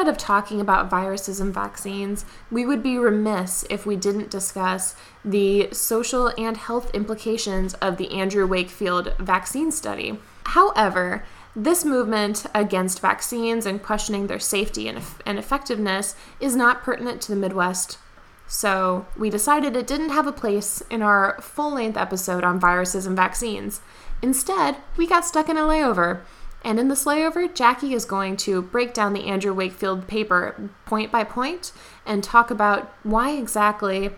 thread 0.00 0.08
of 0.08 0.16
talking 0.16 0.62
about 0.62 0.88
viruses 0.88 1.40
and 1.40 1.52
vaccines, 1.52 2.24
we 2.50 2.64
would 2.64 2.82
be 2.82 2.96
remiss 2.96 3.66
if 3.68 3.84
we 3.84 3.96
didn't 3.96 4.30
discuss 4.30 4.94
the 5.22 5.68
social 5.72 6.32
and 6.38 6.56
health 6.56 6.90
implications 6.94 7.74
of 7.74 7.98
the 7.98 8.10
Andrew 8.12 8.46
Wakefield 8.46 9.12
vaccine 9.18 9.70
study. 9.70 10.18
However, 10.46 11.22
this 11.54 11.84
movement 11.84 12.46
against 12.54 13.00
vaccines 13.00 13.66
and 13.66 13.82
questioning 13.82 14.26
their 14.26 14.38
safety 14.38 14.88
and, 14.88 15.02
and 15.26 15.38
effectiveness 15.38 16.16
is 16.40 16.56
not 16.56 16.82
pertinent 16.82 17.20
to 17.22 17.32
the 17.32 17.38
Midwest. 17.38 17.98
So, 18.46 19.06
we 19.18 19.28
decided 19.28 19.76
it 19.76 19.86
didn't 19.86 20.10
have 20.10 20.26
a 20.26 20.32
place 20.32 20.82
in 20.88 21.02
our 21.02 21.38
full 21.42 21.74
length 21.74 21.98
episode 21.98 22.42
on 22.42 22.58
viruses 22.58 23.04
and 23.04 23.14
vaccines. 23.14 23.82
Instead, 24.22 24.76
we 24.96 25.06
got 25.06 25.26
stuck 25.26 25.50
in 25.50 25.58
a 25.58 25.60
layover. 25.60 26.22
And 26.62 26.78
in 26.78 26.88
this 26.88 27.04
layover, 27.04 27.52
Jackie 27.54 27.94
is 27.94 28.04
going 28.04 28.36
to 28.38 28.60
break 28.60 28.92
down 28.92 29.12
the 29.12 29.26
Andrew 29.26 29.54
Wakefield 29.54 30.06
paper 30.06 30.70
point 30.84 31.10
by 31.10 31.24
point 31.24 31.72
and 32.04 32.22
talk 32.22 32.50
about 32.50 32.92
why 33.02 33.30
exactly 33.32 34.10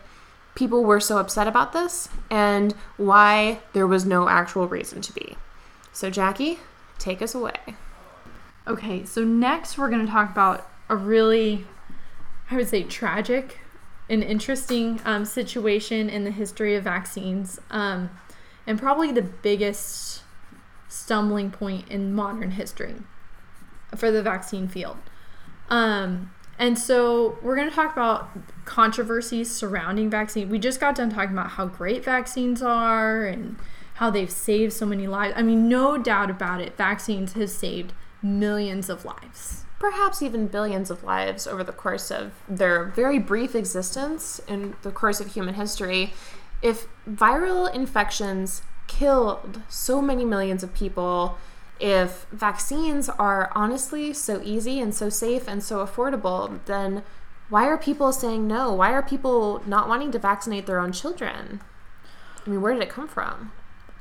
people 0.54 0.84
were 0.84 1.00
so 1.00 1.18
upset 1.18 1.46
about 1.46 1.72
this 1.72 2.08
and 2.30 2.74
why 2.96 3.60
there 3.72 3.86
was 3.86 4.04
no 4.04 4.28
actual 4.28 4.66
reason 4.66 5.00
to 5.02 5.12
be. 5.12 5.36
So, 5.92 6.10
Jackie, 6.10 6.58
take 6.98 7.22
us 7.22 7.34
away. 7.34 7.58
Okay, 8.66 9.04
so 9.04 9.24
next 9.24 9.78
we're 9.78 9.90
going 9.90 10.04
to 10.04 10.12
talk 10.12 10.30
about 10.30 10.68
a 10.88 10.96
really, 10.96 11.66
I 12.50 12.56
would 12.56 12.68
say, 12.68 12.82
tragic 12.82 13.58
and 14.08 14.22
interesting 14.22 15.00
um, 15.04 15.24
situation 15.24 16.10
in 16.10 16.24
the 16.24 16.30
history 16.30 16.74
of 16.74 16.84
vaccines, 16.84 17.60
um, 17.70 18.10
and 18.66 18.78
probably 18.78 19.10
the 19.10 19.22
biggest 19.22 20.11
stumbling 20.92 21.50
point 21.50 21.88
in 21.88 22.12
modern 22.12 22.52
history 22.52 22.96
for 23.96 24.10
the 24.10 24.22
vaccine 24.22 24.68
field. 24.68 24.98
Um, 25.70 26.30
and 26.58 26.78
so 26.78 27.38
we're 27.42 27.56
going 27.56 27.68
to 27.68 27.74
talk 27.74 27.92
about 27.92 28.28
controversies 28.66 29.50
surrounding 29.50 30.10
vaccine. 30.10 30.50
We 30.50 30.58
just 30.58 30.80
got 30.80 30.94
done 30.94 31.10
talking 31.10 31.32
about 31.32 31.52
how 31.52 31.66
great 31.66 32.04
vaccines 32.04 32.62
are 32.62 33.24
and 33.24 33.56
how 33.94 34.10
they've 34.10 34.30
saved 34.30 34.72
so 34.74 34.84
many 34.84 35.06
lives. 35.06 35.34
I 35.36 35.42
mean, 35.42 35.68
no 35.68 35.96
doubt 35.96 36.30
about 36.30 36.60
it, 36.60 36.76
vaccines 36.76 37.32
have 37.32 37.50
saved 37.50 37.92
millions 38.22 38.90
of 38.90 39.04
lives. 39.04 39.64
Perhaps 39.78 40.22
even 40.22 40.46
billions 40.46 40.90
of 40.90 41.02
lives 41.02 41.46
over 41.46 41.64
the 41.64 41.72
course 41.72 42.10
of 42.10 42.32
their 42.48 42.84
very 42.84 43.18
brief 43.18 43.54
existence 43.54 44.40
in 44.46 44.76
the 44.82 44.92
course 44.92 45.20
of 45.20 45.32
human 45.32 45.54
history. 45.54 46.12
If 46.60 46.86
viral 47.08 47.72
infections 47.74 48.62
killed 48.86 49.62
so 49.68 50.02
many 50.02 50.24
millions 50.24 50.62
of 50.62 50.74
people, 50.74 51.38
if 51.80 52.26
vaccines 52.30 53.08
are 53.08 53.50
honestly 53.54 54.12
so 54.12 54.40
easy 54.44 54.80
and 54.80 54.94
so 54.94 55.08
safe 55.08 55.48
and 55.48 55.62
so 55.62 55.84
affordable, 55.84 56.60
then 56.66 57.02
why 57.48 57.66
are 57.66 57.76
people 57.76 58.12
saying 58.12 58.46
no? 58.46 58.72
Why 58.72 58.92
are 58.92 59.02
people 59.02 59.62
not 59.66 59.88
wanting 59.88 60.12
to 60.12 60.18
vaccinate 60.18 60.66
their 60.66 60.78
own 60.78 60.92
children? 60.92 61.60
I 62.46 62.50
mean, 62.50 62.62
where 62.62 62.72
did 62.72 62.82
it 62.82 62.88
come 62.88 63.08
from? 63.08 63.52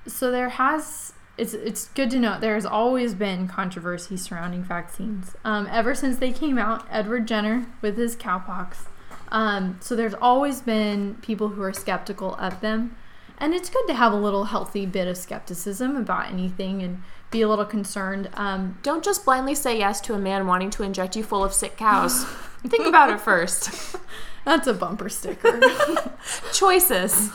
So 0.07 0.31
there 0.31 0.49
has 0.49 1.13
it's 1.37 1.53
it's 1.53 1.87
good 1.89 2.09
to 2.11 2.19
know 2.19 2.39
there 2.39 2.55
has 2.55 2.65
always 2.65 3.13
been 3.13 3.47
controversy 3.47 4.17
surrounding 4.17 4.63
vaccines. 4.63 5.35
Um, 5.43 5.67
ever 5.71 5.95
since 5.95 6.17
they 6.17 6.31
came 6.31 6.57
out, 6.57 6.85
Edward 6.91 7.27
Jenner 7.27 7.65
with 7.81 7.97
his 7.97 8.15
cowpox. 8.15 8.85
Um, 9.31 9.77
so 9.79 9.95
there's 9.95 10.13
always 10.13 10.61
been 10.61 11.15
people 11.21 11.49
who 11.49 11.61
are 11.63 11.73
skeptical 11.73 12.35
of 12.35 12.59
them, 12.61 12.95
and 13.41 13.55
it's 13.55 13.69
good 13.69 13.87
to 13.87 13.93
have 13.95 14.13
a 14.13 14.15
little 14.15 14.45
healthy 14.45 14.85
bit 14.85 15.07
of 15.07 15.17
skepticism 15.17 15.97
about 15.97 16.31
anything 16.31 16.83
and 16.83 17.01
be 17.31 17.41
a 17.41 17.49
little 17.49 17.65
concerned. 17.65 18.29
Um, 18.35 18.77
Don't 18.83 19.03
just 19.03 19.25
blindly 19.25 19.55
say 19.55 19.77
yes 19.77 19.99
to 20.01 20.13
a 20.13 20.19
man 20.19 20.45
wanting 20.45 20.69
to 20.71 20.83
inject 20.83 21.15
you 21.15 21.23
full 21.23 21.43
of 21.43 21.51
sick 21.51 21.75
cows. 21.77 22.23
Think 22.67 22.85
about 22.85 23.09
it 23.09 23.19
first. 23.19 23.95
That's 24.45 24.67
a 24.67 24.73
bumper 24.73 25.09
sticker. 25.09 25.59
Choices. 26.53 27.31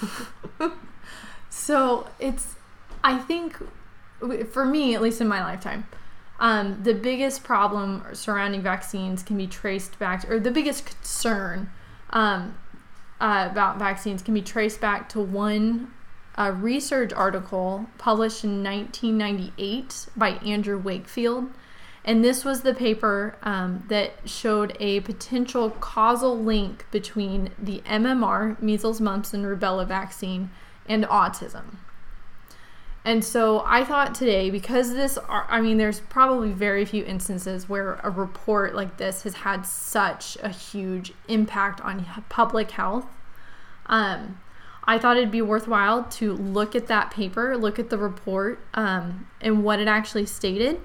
so 1.50 2.08
it's 2.20 2.54
I 3.02 3.18
think 3.18 3.56
for 4.50 4.64
me, 4.64 4.94
at 4.94 5.02
least 5.02 5.20
in 5.20 5.28
my 5.28 5.42
lifetime, 5.42 5.86
um, 6.38 6.80
the 6.82 6.94
biggest 6.94 7.44
problem 7.44 8.04
surrounding 8.12 8.62
vaccines 8.62 9.22
can 9.22 9.36
be 9.36 9.46
traced 9.46 9.98
back, 9.98 10.22
to, 10.22 10.32
or 10.32 10.40
the 10.40 10.50
biggest 10.50 10.86
concern 10.86 11.70
um, 12.10 12.56
uh, 13.20 13.48
about 13.50 13.78
vaccines 13.78 14.22
can 14.22 14.34
be 14.34 14.42
traced 14.42 14.80
back 14.80 15.08
to 15.10 15.20
one 15.20 15.92
uh, 16.38 16.52
research 16.56 17.12
article 17.12 17.86
published 17.98 18.44
in 18.44 18.62
1998 18.62 20.06
by 20.16 20.30
Andrew 20.44 20.78
Wakefield. 20.78 21.50
And 22.04 22.24
this 22.24 22.44
was 22.44 22.60
the 22.60 22.74
paper 22.74 23.36
um, 23.42 23.84
that 23.88 24.12
showed 24.24 24.76
a 24.78 25.00
potential 25.00 25.70
causal 25.70 26.38
link 26.38 26.86
between 26.92 27.50
the 27.58 27.82
MMR, 27.84 28.60
measles, 28.62 29.00
mumps, 29.00 29.34
and 29.34 29.44
rubella 29.44 29.86
vaccine, 29.86 30.50
and 30.88 31.04
autism. 31.04 31.78
And 33.04 33.24
so 33.24 33.62
I 33.64 33.84
thought 33.84 34.14
today, 34.14 34.50
because 34.50 34.92
this, 34.92 35.16
I 35.28 35.60
mean, 35.60 35.78
there's 35.78 36.00
probably 36.00 36.50
very 36.50 36.84
few 36.84 37.04
instances 37.04 37.68
where 37.68 38.00
a 38.02 38.10
report 38.10 38.74
like 38.74 38.96
this 38.96 39.22
has 39.22 39.34
had 39.34 39.64
such 39.64 40.36
a 40.42 40.48
huge 40.48 41.12
impact 41.28 41.80
on 41.80 42.04
public 42.28 42.72
health. 42.72 43.06
Um, 43.86 44.40
I 44.86 44.98
thought 44.98 45.16
it'd 45.16 45.32
be 45.32 45.42
worthwhile 45.42 46.04
to 46.04 46.34
look 46.34 46.76
at 46.76 46.86
that 46.86 47.10
paper, 47.10 47.56
look 47.56 47.78
at 47.78 47.90
the 47.90 47.98
report, 47.98 48.60
um, 48.74 49.26
and 49.40 49.64
what 49.64 49.80
it 49.80 49.88
actually 49.88 50.26
stated, 50.26 50.80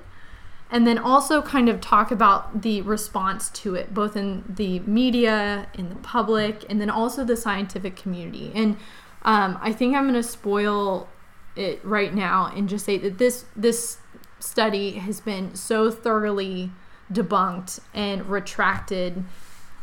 and 0.71 0.87
then 0.87 0.97
also 0.97 1.41
kind 1.41 1.69
of 1.69 1.81
talk 1.81 2.11
about 2.11 2.63
the 2.63 2.81
response 2.81 3.49
to 3.49 3.75
it, 3.75 3.93
both 3.93 4.15
in 4.15 4.43
the 4.47 4.79
media, 4.79 5.67
in 5.75 5.89
the 5.89 5.95
public, 5.95 6.65
and 6.69 6.81
then 6.81 6.89
also 6.89 7.23
the 7.23 7.37
scientific 7.37 7.95
community. 7.95 8.51
And 8.55 8.77
um, 9.21 9.59
I 9.61 9.71
think 9.71 9.95
I'm 9.95 10.03
going 10.03 10.15
to 10.15 10.23
spoil 10.23 11.07
it 11.55 11.83
right 11.83 12.13
now 12.13 12.51
and 12.55 12.69
just 12.69 12.85
say 12.85 12.97
that 12.97 13.17
this 13.17 13.43
this 13.55 13.97
study 14.39 14.93
has 14.93 15.19
been 15.19 15.53
so 15.53 15.91
thoroughly 15.91 16.71
debunked 17.11 17.81
and 17.93 18.25
retracted 18.27 19.23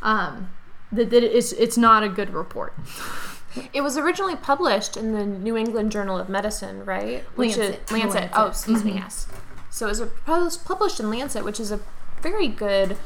um, 0.03 0.51
that, 0.91 1.11
that 1.11 1.23
it's 1.23 1.53
it's 1.53 1.77
not 1.77 2.03
a 2.03 2.09
good 2.09 2.31
report. 2.31 2.75
It 3.73 3.83
was 3.83 3.97
originally 3.97 4.37
published 4.37 4.97
in 4.97 5.13
the 5.13 5.25
New 5.25 5.57
England 5.57 5.93
Journal 5.93 6.19
of 6.19 6.29
Medicine, 6.29 6.85
right? 6.85 7.23
Which 7.37 7.57
Lancet. 7.57 7.83
Is, 7.85 7.93
Lancet. 7.93 8.21
Lancet. 8.21 8.31
Oh, 8.35 8.47
excuse 8.47 8.79
mm-hmm. 8.79 8.89
me. 8.89 8.95
Yes. 8.95 9.27
So 9.71 9.87
it 9.89 10.01
was 10.27 10.57
published 10.57 11.01
in 11.01 11.11
Lancet, 11.11 11.45
which 11.45 11.61
is 11.61 11.71
a 11.71 11.81
very 12.23 12.49
good 12.49 12.97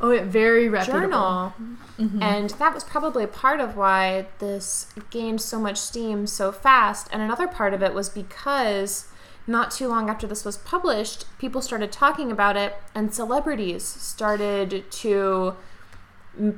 Oh, 0.00 0.10
yeah, 0.10 0.24
very 0.24 0.68
reputable. 0.68 1.00
journal. 1.00 1.54
Mm-hmm. 1.98 2.22
And 2.22 2.50
that 2.50 2.74
was 2.74 2.84
probably 2.84 3.26
part 3.26 3.60
of 3.60 3.76
why 3.76 4.26
this 4.38 4.88
gained 5.10 5.40
so 5.40 5.58
much 5.58 5.78
steam 5.78 6.26
so 6.26 6.52
fast. 6.52 7.08
And 7.12 7.22
another 7.22 7.48
part 7.48 7.72
of 7.72 7.82
it 7.82 7.94
was 7.94 8.08
because 8.08 9.08
not 9.46 9.70
too 9.70 9.88
long 9.88 10.10
after 10.10 10.26
this 10.26 10.44
was 10.44 10.58
published, 10.58 11.24
people 11.38 11.62
started 11.62 11.92
talking 11.92 12.30
about 12.30 12.56
it, 12.56 12.74
and 12.94 13.14
celebrities 13.14 13.84
started 13.84 14.90
to 14.90 15.54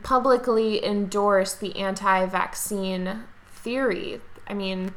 publicly 0.02 0.84
endorse 0.84 1.54
the 1.54 1.76
anti 1.76 2.26
vaccine 2.26 3.24
theory. 3.68 4.18
I 4.46 4.54
mean, 4.54 4.94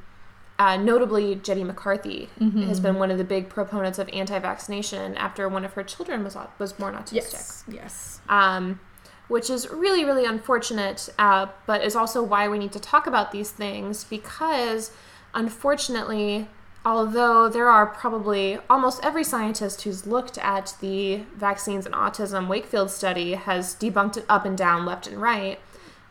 uh, 0.58 0.78
notably, 0.78 1.36
Jenny 1.36 1.66
McCarthy 1.66 2.30
mm-hmm. 2.40 2.64
has 2.64 2.80
been 2.80 2.96
one 2.96 3.12
of 3.12 3.18
the 3.18 3.26
big 3.26 3.50
proponents 3.50 4.00
of 4.00 4.10
anti-vaccination 4.14 5.18
after 5.18 5.50
one 5.50 5.66
of 5.66 5.74
her 5.74 5.84
children 5.84 6.24
was 6.24 6.38
was 6.58 6.72
born 6.72 6.94
autistic. 6.94 7.14
Yes, 7.14 7.64
yes. 7.68 8.22
Um, 8.30 8.80
which 9.28 9.50
is 9.50 9.70
really, 9.70 10.06
really 10.06 10.24
unfortunate, 10.24 11.10
uh, 11.20 11.48
but 11.66 11.84
is 11.84 11.96
also 11.96 12.24
why 12.24 12.48
we 12.48 12.58
need 12.60 12.72
to 12.72 12.80
talk 12.80 13.08
about 13.08 13.34
these 13.34 13.52
things 13.52 14.06
because, 14.06 14.92
unfortunately, 15.34 16.48
although 16.86 17.50
there 17.50 17.68
are 17.68 17.86
probably 17.86 18.58
almost 18.70 19.04
every 19.04 19.24
scientist 19.24 19.82
who's 19.82 20.08
looked 20.08 20.38
at 20.38 20.76
the 20.80 21.24
vaccines 21.36 21.86
and 21.86 21.96
autism 21.96 22.48
Wakefield 22.48 22.90
study 22.90 23.34
has 23.34 23.76
debunked 23.76 24.16
it 24.16 24.26
up 24.30 24.46
and 24.46 24.58
down, 24.58 24.86
left 24.86 25.08
and 25.08 25.22
right 25.22 25.60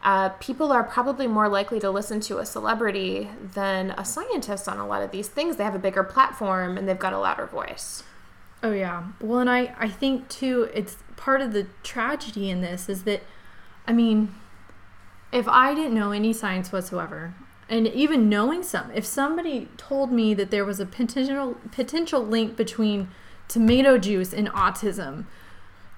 uh, 0.02 0.30
people 0.30 0.72
are 0.72 0.82
probably 0.82 1.26
more 1.26 1.48
likely 1.48 1.78
to 1.80 1.90
listen 1.90 2.20
to 2.20 2.38
a 2.38 2.46
celebrity 2.46 3.28
than 3.54 3.90
a 3.92 4.04
scientist 4.04 4.68
on 4.68 4.78
a 4.78 4.86
lot 4.86 5.02
of 5.02 5.10
these 5.10 5.28
things. 5.28 5.56
They 5.56 5.64
have 5.64 5.74
a 5.74 5.80
bigger 5.80 6.02
platform 6.02 6.78
and 6.78 6.88
they've 6.88 6.98
got 6.98 7.12
a 7.12 7.18
louder 7.18 7.46
voice. 7.46 8.02
Oh 8.62 8.72
yeah. 8.72 9.08
Well, 9.20 9.40
and 9.40 9.50
I 9.50 9.74
I 9.78 9.88
think 9.88 10.28
too 10.28 10.70
it's 10.74 10.96
part 11.16 11.40
of 11.40 11.52
the 11.52 11.66
tragedy 11.82 12.50
in 12.50 12.60
this 12.60 12.88
is 12.88 13.04
that 13.04 13.22
I 13.86 13.92
mean, 13.92 14.34
if 15.32 15.48
I 15.48 15.74
didn't 15.74 15.94
know 15.94 16.12
any 16.12 16.32
science 16.32 16.72
whatsoever, 16.72 17.34
and 17.68 17.86
even 17.86 18.28
knowing 18.28 18.62
some, 18.62 18.90
if 18.92 19.04
somebody 19.04 19.68
told 19.76 20.10
me 20.10 20.34
that 20.34 20.50
there 20.50 20.64
was 20.64 20.80
a 20.80 20.86
potential 20.86 21.56
potential 21.72 22.24
link 22.24 22.56
between 22.56 23.08
tomato 23.48 23.98
juice 23.98 24.32
and 24.32 24.48
autism, 24.48 25.26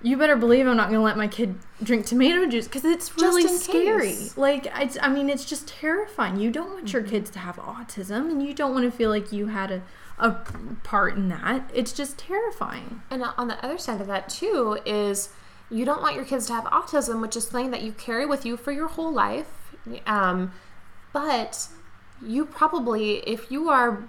you 0.02 0.16
better 0.16 0.36
believe 0.36 0.66
I'm 0.66 0.76
not 0.76 0.88
going 0.88 0.98
to 0.98 1.04
let 1.04 1.16
my 1.16 1.28
kid 1.28 1.54
drink 1.82 2.06
tomato 2.06 2.46
juice 2.46 2.66
because 2.66 2.84
it's 2.84 3.16
really 3.16 3.46
scary. 3.46 4.08
Case. 4.08 4.36
Like, 4.36 4.66
it's, 4.76 4.98
I 5.00 5.08
mean, 5.08 5.30
it's 5.30 5.44
just 5.44 5.68
terrifying. 5.68 6.38
You 6.38 6.50
don't 6.50 6.70
want 6.70 6.92
your 6.92 7.02
mm-hmm. 7.02 7.10
kids 7.10 7.30
to 7.30 7.38
have 7.38 7.56
autism 7.56 8.30
and 8.30 8.44
you 8.44 8.52
don't 8.52 8.72
want 8.72 8.84
to 8.84 8.90
feel 8.90 9.10
like 9.10 9.32
you 9.32 9.46
had 9.48 9.70
a, 9.70 9.82
a 10.18 10.32
part 10.82 11.16
in 11.16 11.28
that. 11.28 11.70
It's 11.72 11.92
just 11.92 12.18
terrifying. 12.18 13.02
And 13.10 13.22
on 13.36 13.48
the 13.48 13.64
other 13.64 13.78
side 13.78 14.00
of 14.00 14.08
that, 14.08 14.28
too, 14.28 14.78
is 14.84 15.28
you 15.70 15.84
don't 15.84 16.02
want 16.02 16.16
your 16.16 16.24
kids 16.24 16.46
to 16.46 16.54
have 16.54 16.64
autism, 16.64 17.20
which 17.20 17.36
is 17.36 17.46
something 17.46 17.70
that 17.70 17.82
you 17.82 17.92
carry 17.92 18.26
with 18.26 18.44
you 18.44 18.56
for 18.56 18.72
your 18.72 18.88
whole 18.88 19.12
life. 19.12 19.74
Um, 20.06 20.52
but 21.12 21.68
you 22.20 22.44
probably, 22.44 23.18
if 23.20 23.50
you 23.50 23.68
are 23.68 24.08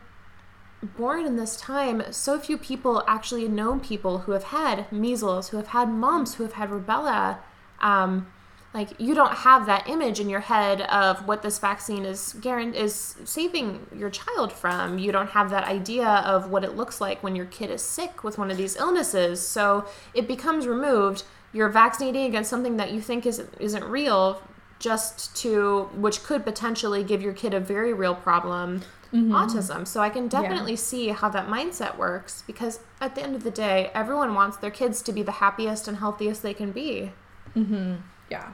born 0.84 1.26
in 1.26 1.36
this 1.38 1.56
time, 1.56 2.04
so 2.12 2.40
few 2.40 2.58
people 2.58 3.04
actually 3.08 3.48
know 3.48 3.80
people 3.80 4.20
who 4.20 4.32
have 4.34 4.46
had 4.46 4.92
measles, 4.92 5.50
who 5.50 5.58
have 5.58 5.68
had 5.68 5.90
mumps, 5.90 6.36
who 6.36 6.44
have 6.44 6.54
had 6.54 6.70
rubella. 6.70 7.40
Um, 7.80 8.28
like 8.74 9.00
you 9.00 9.14
don't 9.14 9.34
have 9.34 9.68
that 9.68 9.88
image 9.88 10.20
in 10.20 10.30
your 10.30 10.40
head 10.40 10.82
of 10.82 11.28
what 11.28 11.44
this 11.44 11.60
vaccine 11.60 12.06
is 12.06 12.34
guaranteed 12.42 12.82
is 12.82 13.16
saving 13.24 13.86
your 13.96 14.10
child 14.10 14.52
from. 14.52 14.98
You 14.98 15.12
don't 15.12 15.30
have 15.30 15.52
that 15.52 15.66
idea 15.66 16.08
of 16.08 16.50
what 16.50 16.64
it 16.64 16.76
looks 16.76 17.00
like 17.00 17.22
when 17.22 17.36
your 17.36 17.46
kid 17.46 17.70
is 17.70 17.84
sick 17.84 18.24
with 18.24 18.38
one 18.38 18.50
of 18.50 18.58
these 18.58 18.76
illnesses. 18.76 19.46
So 19.48 19.86
it 20.16 20.28
becomes 20.28 20.66
removed. 20.66 21.24
You're 21.52 21.70
vaccinating 21.70 22.26
against 22.26 22.50
something 22.50 22.78
that 22.78 22.92
you 22.92 23.00
think 23.00 23.28
isn't 23.28 23.54
isn't 23.60 23.84
real, 23.84 24.42
just 24.84 25.34
to 25.38 25.84
which 25.96 26.24
could 26.24 26.44
potentially 26.44 27.06
give 27.06 27.22
your 27.22 27.32
kid 27.32 27.54
a 27.54 27.60
very 27.60 27.94
real 27.94 28.14
problem 28.14 28.82
mm-hmm. 29.14 29.32
autism. 29.32 29.88
So 29.88 30.02
I 30.02 30.10
can 30.10 30.28
definitely 30.28 30.74
yeah. 30.74 30.78
see 30.78 31.08
how 31.08 31.30
that 31.30 31.48
mindset 31.48 31.98
works 31.98 32.44
because 32.46 32.82
at 33.00 33.16
the 33.16 33.24
end 33.24 33.34
of 33.34 33.46
the 33.46 33.52
day, 33.52 33.92
everyone 33.94 34.34
wants 34.34 34.58
their 34.58 34.72
kids 34.72 35.02
to 35.04 35.14
be 35.14 35.24
the 35.24 35.32
happiest 35.32 35.88
and 35.88 35.98
healthiest 35.98 36.44
they 36.44 36.54
can 36.54 36.74
be. 36.74 37.14
Mm-hmm. 37.56 37.96
Yeah. 38.30 38.52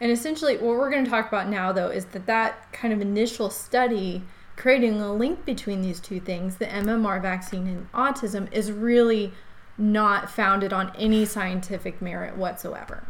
And 0.00 0.10
essentially, 0.10 0.56
what 0.56 0.76
we're 0.76 0.90
going 0.90 1.04
to 1.04 1.10
talk 1.10 1.28
about 1.28 1.48
now, 1.48 1.70
though, 1.70 1.90
is 1.90 2.06
that 2.06 2.26
that 2.26 2.72
kind 2.72 2.92
of 2.92 3.00
initial 3.00 3.48
study 3.48 4.24
creating 4.56 5.00
a 5.00 5.12
link 5.12 5.44
between 5.44 5.82
these 5.82 6.00
two 6.00 6.18
things, 6.18 6.56
the 6.56 6.66
MMR 6.66 7.22
vaccine 7.22 7.68
and 7.68 7.92
autism, 7.92 8.52
is 8.52 8.72
really 8.72 9.32
not 9.76 10.28
founded 10.28 10.72
on 10.72 10.90
any 10.96 11.24
scientific 11.24 12.02
merit 12.02 12.36
whatsoever. 12.36 13.06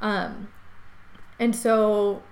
Um, 0.00 0.48
and 1.40 1.56
so 1.56 2.22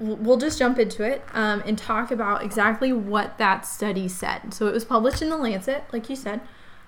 we'll 0.00 0.38
just 0.38 0.58
jump 0.58 0.78
into 0.78 1.04
it 1.04 1.22
um, 1.32 1.62
and 1.66 1.78
talk 1.78 2.10
about 2.10 2.42
exactly 2.42 2.92
what 2.92 3.38
that 3.38 3.64
study 3.64 4.08
said. 4.08 4.52
So 4.52 4.66
it 4.66 4.72
was 4.72 4.84
published 4.84 5.22
in 5.22 5.28
the 5.28 5.36
Lancet, 5.36 5.84
like 5.92 6.10
you 6.10 6.16
said, 6.16 6.40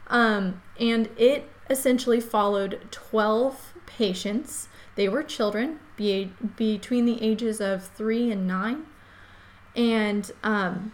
um, 0.09 0.61
and 0.81 1.09
it 1.17 1.49
essentially 1.71 2.21
followed 2.21 2.81
12 2.91 3.75
patients. 3.87 4.69
They 4.97 5.09
were 5.09 5.23
children 5.23 5.79
be, 5.97 6.33
between 6.57 7.05
the 7.05 7.23
ages 7.23 7.61
of 7.61 7.87
three 7.87 8.31
and 8.31 8.47
nine. 8.47 8.87
And 9.77 10.31
um, 10.43 10.93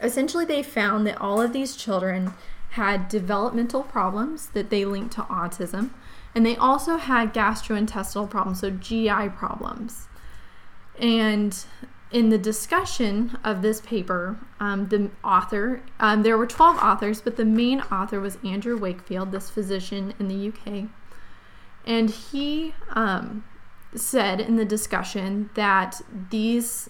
essentially, 0.00 0.46
they 0.46 0.62
found 0.62 1.06
that 1.06 1.20
all 1.20 1.40
of 1.40 1.52
these 1.52 1.76
children 1.76 2.32
had 2.78 3.08
developmental 3.08 3.82
problems 3.82 4.46
that 4.50 4.70
they 4.70 4.84
linked 4.84 5.12
to 5.12 5.22
autism. 5.22 5.90
And 6.34 6.46
they 6.46 6.56
also 6.56 6.96
had 6.96 7.34
gastrointestinal 7.34 8.30
problems, 8.30 8.60
so 8.60 8.70
GI 8.70 9.30
problems. 9.30 10.06
And 11.00 11.56
in 12.12 12.28
the 12.28 12.38
discussion 12.38 13.36
of 13.42 13.62
this 13.62 13.80
paper, 13.80 14.38
um, 14.60 14.88
the 14.88 15.10
author, 15.24 15.82
um, 15.98 16.22
there 16.22 16.38
were 16.38 16.46
12 16.46 16.76
authors, 16.78 17.20
but 17.20 17.36
the 17.36 17.44
main 17.44 17.80
author 17.80 18.20
was 18.20 18.38
Andrew 18.44 18.78
Wakefield, 18.78 19.32
this 19.32 19.50
physician 19.50 20.14
in 20.20 20.28
the 20.28 20.48
UK. 20.48 20.84
And 21.84 22.10
he 22.10 22.74
um, 22.90 23.42
said 23.96 24.40
in 24.40 24.54
the 24.54 24.64
discussion 24.64 25.50
that 25.54 26.00
these, 26.30 26.88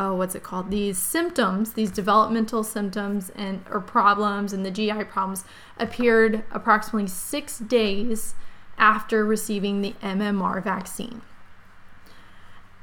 oh, 0.00 0.14
what's 0.14 0.34
it 0.34 0.42
called? 0.42 0.70
These 0.70 0.96
symptoms, 0.96 1.74
these 1.74 1.90
developmental 1.90 2.64
symptoms 2.64 3.30
and 3.36 3.62
or 3.70 3.80
problems 3.80 4.54
and 4.54 4.64
the 4.64 4.70
GI 4.70 5.04
problems 5.04 5.44
appeared 5.78 6.42
approximately 6.50 7.06
six 7.06 7.58
days 7.58 8.34
after 8.78 9.26
receiving 9.26 9.82
the 9.82 9.94
MMR 10.02 10.64
vaccine. 10.64 11.20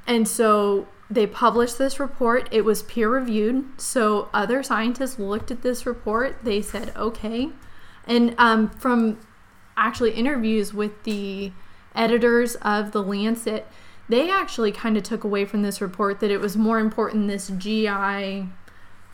And 0.06 0.28
so 0.28 0.86
they 1.10 1.26
published 1.26 1.76
this 1.76 1.98
report. 1.98 2.48
It 2.52 2.64
was 2.64 2.84
peer 2.84 3.10
reviewed. 3.10 3.80
So 3.80 4.28
other 4.32 4.62
scientists 4.62 5.18
looked 5.18 5.50
at 5.50 5.62
this 5.62 5.86
report. 5.86 6.38
They 6.44 6.62
said, 6.62 6.92
okay. 6.94 7.48
And 8.06 8.36
um, 8.38 8.70
from 8.70 9.18
actually 9.76 10.12
interviews 10.12 10.72
with 10.72 11.02
the 11.02 11.50
editors 11.96 12.54
of 12.62 12.92
the 12.92 13.02
Lancet, 13.02 13.66
they 14.08 14.30
actually 14.30 14.72
kind 14.72 14.96
of 14.96 15.02
took 15.02 15.24
away 15.24 15.44
from 15.44 15.62
this 15.62 15.80
report 15.80 16.20
that 16.20 16.30
it 16.30 16.40
was 16.40 16.56
more 16.56 16.78
important 16.78 17.28
this 17.28 17.48
GI 17.48 18.48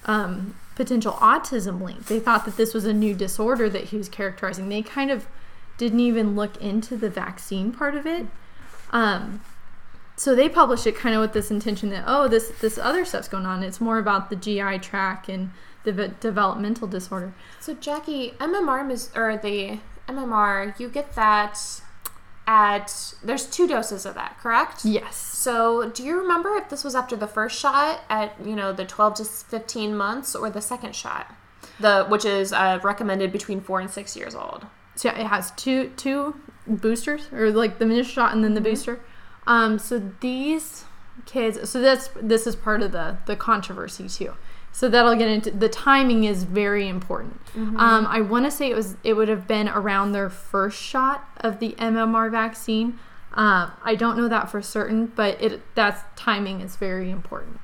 um, 0.06 0.56
potential 0.74 1.12
autism 1.14 1.80
link. 1.80 2.06
They 2.06 2.20
thought 2.20 2.44
that 2.44 2.56
this 2.56 2.74
was 2.74 2.84
a 2.84 2.92
new 2.92 3.14
disorder 3.14 3.68
that 3.70 3.84
he 3.84 3.96
was 3.96 4.08
characterizing. 4.08 4.68
They 4.68 4.82
kind 4.82 5.10
of 5.10 5.26
didn't 5.78 6.00
even 6.00 6.36
look 6.36 6.56
into 6.62 6.96
the 6.96 7.10
vaccine 7.10 7.72
part 7.72 7.94
of 7.94 8.06
it. 8.06 8.26
Um, 8.90 9.40
so 10.16 10.34
they 10.34 10.48
published 10.48 10.86
it 10.86 10.96
kind 10.96 11.14
of 11.14 11.20
with 11.20 11.32
this 11.32 11.50
intention 11.50 11.90
that 11.90 12.04
oh 12.06 12.28
this 12.28 12.48
this 12.60 12.78
other 12.78 13.04
stuff's 13.04 13.28
going 13.28 13.46
on 13.46 13.62
it's 13.62 13.80
more 13.80 13.98
about 13.98 14.30
the 14.30 14.36
gi 14.36 14.78
tract 14.78 15.28
and 15.28 15.50
the 15.82 16.08
developmental 16.20 16.86
disorder 16.86 17.34
so 17.60 17.74
jackie 17.74 18.30
mmr 18.38 18.90
is 18.90 19.10
or 19.14 19.36
the 19.36 19.78
mmr 20.08 20.78
you 20.78 20.88
get 20.88 21.14
that 21.14 21.58
at 22.46 23.14
there's 23.22 23.46
two 23.46 23.66
doses 23.66 24.04
of 24.04 24.14
that 24.14 24.38
correct? 24.38 24.84
Yes. 24.84 25.16
So 25.16 25.90
do 25.90 26.04
you 26.04 26.18
remember 26.18 26.56
if 26.56 26.68
this 26.68 26.84
was 26.84 26.94
after 26.94 27.16
the 27.16 27.26
first 27.26 27.58
shot 27.58 28.00
at 28.08 28.34
you 28.44 28.54
know 28.54 28.72
the 28.72 28.84
12 28.84 29.14
to 29.14 29.24
15 29.24 29.96
months 29.96 30.34
or 30.34 30.50
the 30.50 30.60
second 30.60 30.94
shot? 30.94 31.34
The 31.80 32.04
which 32.04 32.24
is 32.24 32.52
uh, 32.52 32.80
recommended 32.82 33.32
between 33.32 33.60
four 33.60 33.80
and 33.80 33.90
six 33.90 34.16
years 34.16 34.34
old. 34.34 34.66
So 34.96 35.08
yeah, 35.08 35.20
it 35.20 35.26
has 35.26 35.50
two 35.52 35.90
two 35.96 36.34
boosters 36.66 37.32
or 37.32 37.50
like 37.50 37.78
the 37.78 37.84
initial 37.84 38.12
shot 38.12 38.34
and 38.34 38.44
then 38.44 38.54
the 38.54 38.60
mm-hmm. 38.60 38.70
booster. 38.70 39.00
Um, 39.46 39.78
so 39.78 40.10
these 40.20 40.84
kids, 41.26 41.68
so 41.68 41.80
that's 41.80 42.08
this 42.20 42.46
is 42.46 42.56
part 42.56 42.82
of 42.82 42.92
the 42.92 43.18
the 43.26 43.36
controversy 43.36 44.08
too. 44.08 44.34
So 44.74 44.88
that'll 44.88 45.14
get 45.14 45.28
into 45.28 45.52
the 45.52 45.68
timing 45.68 46.24
is 46.24 46.42
very 46.42 46.88
important. 46.88 47.40
Mm-hmm. 47.54 47.76
Um, 47.76 48.08
I 48.08 48.20
want 48.20 48.44
to 48.46 48.50
say 48.50 48.68
it 48.68 48.74
was 48.74 48.96
it 49.04 49.12
would 49.12 49.28
have 49.28 49.46
been 49.46 49.68
around 49.68 50.10
their 50.10 50.28
first 50.28 50.82
shot 50.82 51.28
of 51.36 51.60
the 51.60 51.76
MMR 51.78 52.28
vaccine. 52.28 52.98
Uh, 53.32 53.70
I 53.84 53.94
don't 53.94 54.16
know 54.16 54.26
that 54.26 54.50
for 54.50 54.60
certain, 54.60 55.06
but 55.06 55.40
it 55.40 55.62
that's 55.76 56.02
timing 56.16 56.60
is 56.60 56.74
very 56.74 57.12
important. 57.12 57.60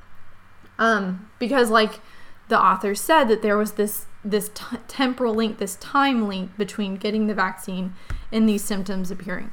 Um, 0.79 1.29
because 1.37 1.69
like 1.69 1.99
the 2.47 2.57
author 2.57 2.95
said 2.95 3.25
that 3.25 3.41
there 3.41 3.57
was 3.57 3.73
this 3.73 4.05
this 4.23 4.49
t- 4.53 4.77
temporal 4.87 5.33
link, 5.33 5.57
this 5.57 5.75
time 5.75 6.29
link 6.29 6.55
between 6.57 6.95
getting 6.95 7.27
the 7.27 7.33
vaccine 7.33 7.93
and 8.31 8.47
these 8.47 8.63
symptoms 8.63 9.11
appearing. 9.11 9.51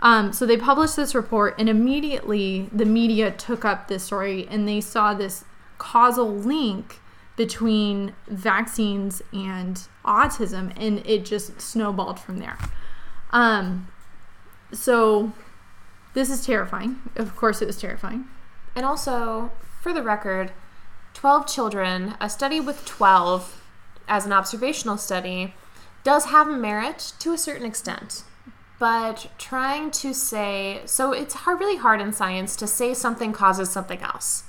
Um, 0.00 0.32
so 0.32 0.44
they 0.46 0.56
published 0.56 0.96
this 0.96 1.14
report, 1.14 1.54
and 1.60 1.68
immediately 1.68 2.68
the 2.72 2.84
media 2.84 3.30
took 3.30 3.64
up 3.64 3.86
this 3.86 4.02
story 4.02 4.48
and 4.50 4.66
they 4.66 4.80
saw 4.80 5.14
this 5.14 5.44
causal 5.82 6.32
link 6.32 7.00
between 7.36 8.14
vaccines 8.28 9.20
and 9.32 9.88
autism, 10.04 10.72
and 10.76 11.04
it 11.04 11.24
just 11.24 11.60
snowballed 11.60 12.20
from 12.20 12.38
there. 12.38 12.56
Um, 13.30 13.88
so 14.72 15.32
this 16.14 16.30
is 16.30 16.46
terrifying. 16.46 17.00
Of 17.16 17.34
course, 17.34 17.60
it 17.60 17.66
was 17.66 17.80
terrifying. 17.80 18.26
And 18.76 18.86
also, 18.86 19.50
for 19.80 19.92
the 19.92 20.02
record, 20.02 20.52
12 21.14 21.48
children, 21.48 22.14
a 22.20 22.30
study 22.30 22.60
with 22.60 22.84
12 22.84 23.60
as 24.06 24.24
an 24.24 24.32
observational 24.32 24.98
study, 24.98 25.54
does 26.04 26.26
have 26.26 26.46
merit 26.48 27.12
to 27.18 27.32
a 27.32 27.38
certain 27.38 27.66
extent 27.66 28.22
but 28.82 29.30
trying 29.38 29.92
to 29.92 30.12
say 30.12 30.80
so 30.86 31.12
it's 31.12 31.34
hard, 31.34 31.60
really 31.60 31.76
hard 31.76 32.00
in 32.00 32.12
science 32.12 32.56
to 32.56 32.66
say 32.66 32.92
something 32.92 33.32
causes 33.32 33.70
something 33.70 34.00
else. 34.00 34.42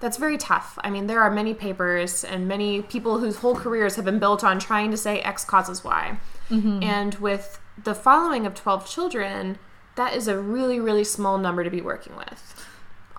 That's 0.00 0.16
very 0.18 0.36
tough. 0.36 0.78
I 0.82 0.90
mean, 0.90 1.06
there 1.06 1.20
are 1.22 1.30
many 1.30 1.54
papers 1.54 2.22
and 2.22 2.46
many 2.46 2.82
people 2.82 3.18
whose 3.18 3.36
whole 3.36 3.54
careers 3.54 3.96
have 3.96 4.04
been 4.04 4.18
built 4.18 4.44
on 4.44 4.58
trying 4.58 4.90
to 4.90 4.96
say 4.96 5.20
X 5.20 5.44
causes 5.44 5.82
Y. 5.82 6.18
Mm-hmm. 6.50 6.82
And 6.82 7.14
with 7.16 7.58
the 7.82 7.94
following 7.94 8.46
of 8.46 8.54
12 8.54 8.88
children, 8.88 9.58
that 9.96 10.14
is 10.14 10.28
a 10.28 10.38
really, 10.38 10.78
really 10.78 11.04
small 11.04 11.38
number 11.38 11.64
to 11.64 11.70
be 11.70 11.80
working 11.80 12.16
with. 12.16 12.66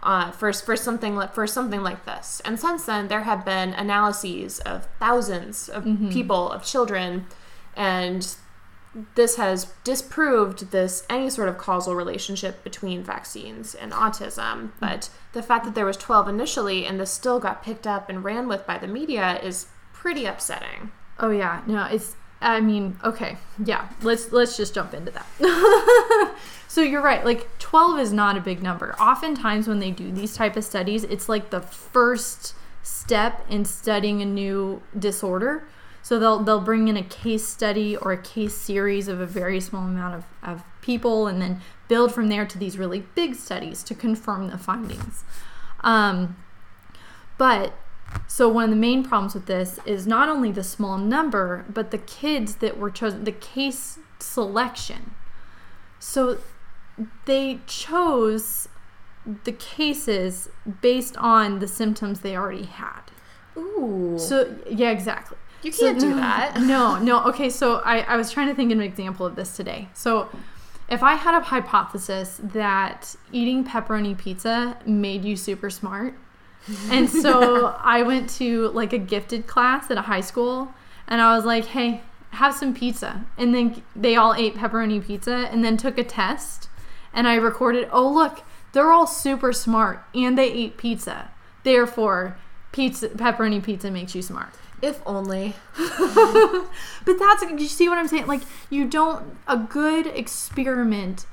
Uh, 0.04 0.32
for, 0.32 0.54
for 0.54 0.76
something 0.76 1.16
like 1.16 1.34
for 1.34 1.48
something 1.48 1.82
like 1.82 2.06
this, 2.06 2.40
and 2.46 2.60
since 2.60 2.86
then 2.86 3.08
there 3.08 3.24
have 3.24 3.44
been 3.44 3.74
analyses 3.74 4.60
of 4.60 4.88
thousands 5.00 5.68
of 5.68 5.84
mm-hmm. 5.86 6.12
people 6.12 6.52
of 6.52 6.64
children, 6.64 7.26
and 7.76 8.36
this 9.16 9.36
has 9.36 9.74
disproved 9.84 10.72
this 10.72 11.06
any 11.10 11.30
sort 11.30 11.50
of 11.50 11.58
causal 11.58 11.96
relationship 11.96 12.64
between 12.64 13.04
vaccines 13.04 13.76
and 13.76 13.92
autism. 13.92 14.70
Hmm. 14.72 14.80
But 14.80 15.10
the 15.34 15.44
fact 15.44 15.66
that 15.66 15.76
there 15.76 15.86
was 15.86 15.98
12 15.98 16.28
initially 16.28 16.86
and 16.86 17.00
this 17.00 17.12
still 17.12 17.40
got 17.40 17.64
picked 17.64 17.86
up 17.86 18.10
and 18.10 18.24
ran 18.24 18.48
with 18.48 18.66
by 18.66 18.78
the 18.78 18.88
media 18.88 19.40
is 19.42 19.68
pretty 19.94 20.26
upsetting. 20.26 20.92
Oh 21.20 21.32
yeah. 21.32 21.62
No 21.68 21.86
it's 21.86 22.16
i 22.40 22.62
mean 22.62 22.98
okay. 23.04 23.38
Yeah 23.64 23.90
let's 24.04 24.32
let's 24.32 24.58
just 24.58 24.74
jump 24.74 24.94
into 24.94 25.12
that. 25.12 26.36
So 26.70 26.82
you're 26.82 27.02
right. 27.02 27.26
Like 27.26 27.58
12 27.58 28.00
is 28.00 28.14
not 28.14 28.38
a 28.38 28.40
big 28.40 28.62
number. 28.62 28.94
Oftentimes 29.00 29.68
when 29.68 29.80
they 29.80 29.90
do 29.90 30.12
these 30.12 30.36
type 30.36 30.56
of 30.56 30.64
studies 30.64 31.04
it's 31.04 31.28
like 31.28 31.50
the 31.50 31.62
first 31.62 32.54
step 32.84 33.44
in 33.50 33.66
studying 33.66 34.22
a 34.22 34.26
new 34.26 34.82
disorder 34.98 35.68
So 36.08 36.18
they'll 36.20 36.40
they'll 36.40 36.62
bring 36.62 36.88
in 36.88 36.96
a 36.96 37.04
case 37.04 37.46
study 37.46 37.98
or 37.98 38.14
a 38.14 38.18
case 38.18 38.56
series 38.56 39.10
of 39.10 39.20
a 39.20 39.26
very 39.26 39.60
small 39.60 39.84
amount 39.84 40.16
of, 40.16 40.24
of 40.42 40.64
people 40.80 41.28
and 41.28 41.42
then 41.42 41.60
build 41.90 42.14
from 42.14 42.30
there 42.30 42.46
to 42.46 42.58
these 42.58 42.78
really 42.78 43.02
big 43.14 43.36
studies 43.36 43.84
to 43.84 43.94
confirm 43.94 44.50
the 44.50 44.58
findings. 44.58 45.26
Um, 45.82 46.38
but 47.38 47.74
so 48.26 48.48
one 48.48 48.64
of 48.64 48.70
the 48.70 48.78
main 48.78 49.04
problems 49.04 49.34
with 49.34 49.48
this 49.48 49.82
is 49.86 50.08
not 50.08 50.30
only 50.30 50.50
the 50.50 50.64
small 50.64 50.98
number, 50.98 51.66
but 51.68 51.92
the 51.92 51.98
kids 51.98 52.56
that 52.56 52.78
were 52.78 52.90
chosen, 52.90 53.26
the 53.26 53.34
case 53.34 54.00
selection. 54.18 55.14
So 56.00 56.38
they 57.26 57.60
chose 57.68 58.70
the 59.44 59.52
cases 59.52 60.48
based 60.80 61.18
on 61.18 61.60
the 61.60 61.68
symptoms 61.68 62.22
they 62.22 62.38
already 62.38 62.64
had. 62.64 63.02
Ooh. 63.58 64.16
So 64.18 64.56
yeah, 64.70 64.92
exactly. 64.92 65.38
You 65.64 65.72
can't 65.72 66.00
do 66.00 66.16
that. 66.16 66.60
No, 66.62 66.98
no. 67.00 67.24
Okay, 67.26 67.50
so 67.50 67.78
I, 67.78 68.00
I 68.00 68.18
was 68.18 68.32
trying 68.32 68.48
to 68.48 68.56
think 68.56 68.72
of 68.72 68.78
an 68.78 68.84
example 68.84 69.26
of 69.26 69.36
this 69.36 69.56
today. 69.56 69.90
So 69.94 70.30
if 70.90 71.04
I 71.04 71.16
had 71.16 71.36
a 71.36 71.44
hypothesis 71.44 72.40
that 72.44 73.16
eating 73.32 73.64
pepperoni 73.64 74.18
pizza 74.18 74.78
made 74.86 75.26
you 75.26 75.36
super 75.36 75.70
smart, 75.70 76.16
and 76.90 77.10
so 77.24 77.76
I 77.80 78.04
went 78.04 78.30
to 78.32 78.70
like 78.70 78.94
a 78.94 78.98
gifted 78.98 79.48
class 79.48 79.90
at 79.92 79.98
a 79.98 80.02
high 80.02 80.22
school, 80.22 80.74
and 81.08 81.22
I 81.22 81.36
was 81.36 81.46
like, 81.46 81.66
hey, 81.66 82.02
have 82.32 82.54
some 82.54 82.74
pizza. 82.74 83.26
And 83.38 83.54
then 83.54 83.82
they 83.96 84.16
all 84.16 84.34
ate 84.34 84.56
pepperoni 84.56 85.06
pizza 85.06 85.50
and 85.52 85.64
then 85.64 85.78
took 85.78 85.98
a 85.98 86.04
test, 86.04 86.70
and 87.14 87.28
I 87.28 87.36
recorded, 87.36 87.90
oh, 87.92 88.10
look, 88.10 88.44
they're 88.74 88.92
all 88.92 89.08
super 89.08 89.54
smart 89.54 90.04
and 90.14 90.38
they 90.38 90.52
ate 90.52 90.78
pizza. 90.78 91.32
Therefore, 91.64 92.38
pizza 92.72 93.10
pepperoni 93.10 93.64
pizza 93.64 93.90
makes 93.90 94.14
you 94.14 94.22
smart. 94.22 94.54
If 94.82 95.02
only. 95.06 95.56
But 97.06 97.20
that's 97.20 97.42
you 97.44 97.68
see 97.68 97.88
what 97.88 97.98
I'm 97.98 98.08
saying? 98.08 98.28
Like 98.28 98.42
you 98.70 98.86
don't 98.86 99.38
a 99.48 99.58
good 99.58 100.08
experiment 100.08 101.26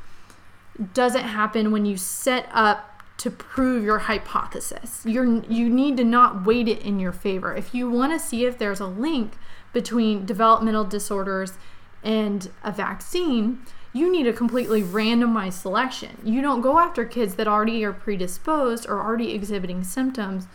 doesn't 0.92 1.24
happen 1.24 1.72
when 1.72 1.84
you 1.84 1.96
set 1.96 2.48
up 2.52 3.02
to 3.18 3.30
prove 3.30 3.84
your 3.84 3.98
hypothesis. 4.00 5.02
You're 5.04 5.42
you 5.42 5.68
need 5.68 5.96
to 5.96 6.04
not 6.04 6.46
weight 6.46 6.68
it 6.68 6.80
in 6.80 7.00
your 7.00 7.12
favor. 7.12 7.54
If 7.54 7.74
you 7.74 7.90
want 7.90 8.12
to 8.12 8.18
see 8.18 8.44
if 8.44 8.58
there's 8.58 8.80
a 8.80 8.86
link 8.86 9.32
between 9.72 10.24
developmental 10.24 10.84
disorders 10.84 11.54
and 12.02 12.50
a 12.62 12.70
vaccine, 12.70 13.62
you 13.92 14.10
need 14.10 14.26
a 14.26 14.32
completely 14.32 14.82
randomized 14.82 15.54
selection. 15.54 16.18
You 16.22 16.42
don't 16.42 16.60
go 16.60 16.78
after 16.78 17.04
kids 17.04 17.36
that 17.36 17.48
already 17.48 17.84
are 17.84 17.92
predisposed 17.92 18.86
or 18.88 19.00
already 19.00 19.32
exhibiting 19.32 19.84
symptoms 19.84 20.46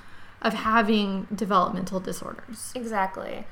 of 0.41 0.53
having 0.53 1.27
developmental 1.33 1.99
disorders. 1.99 2.71
Exactly. 2.75 3.45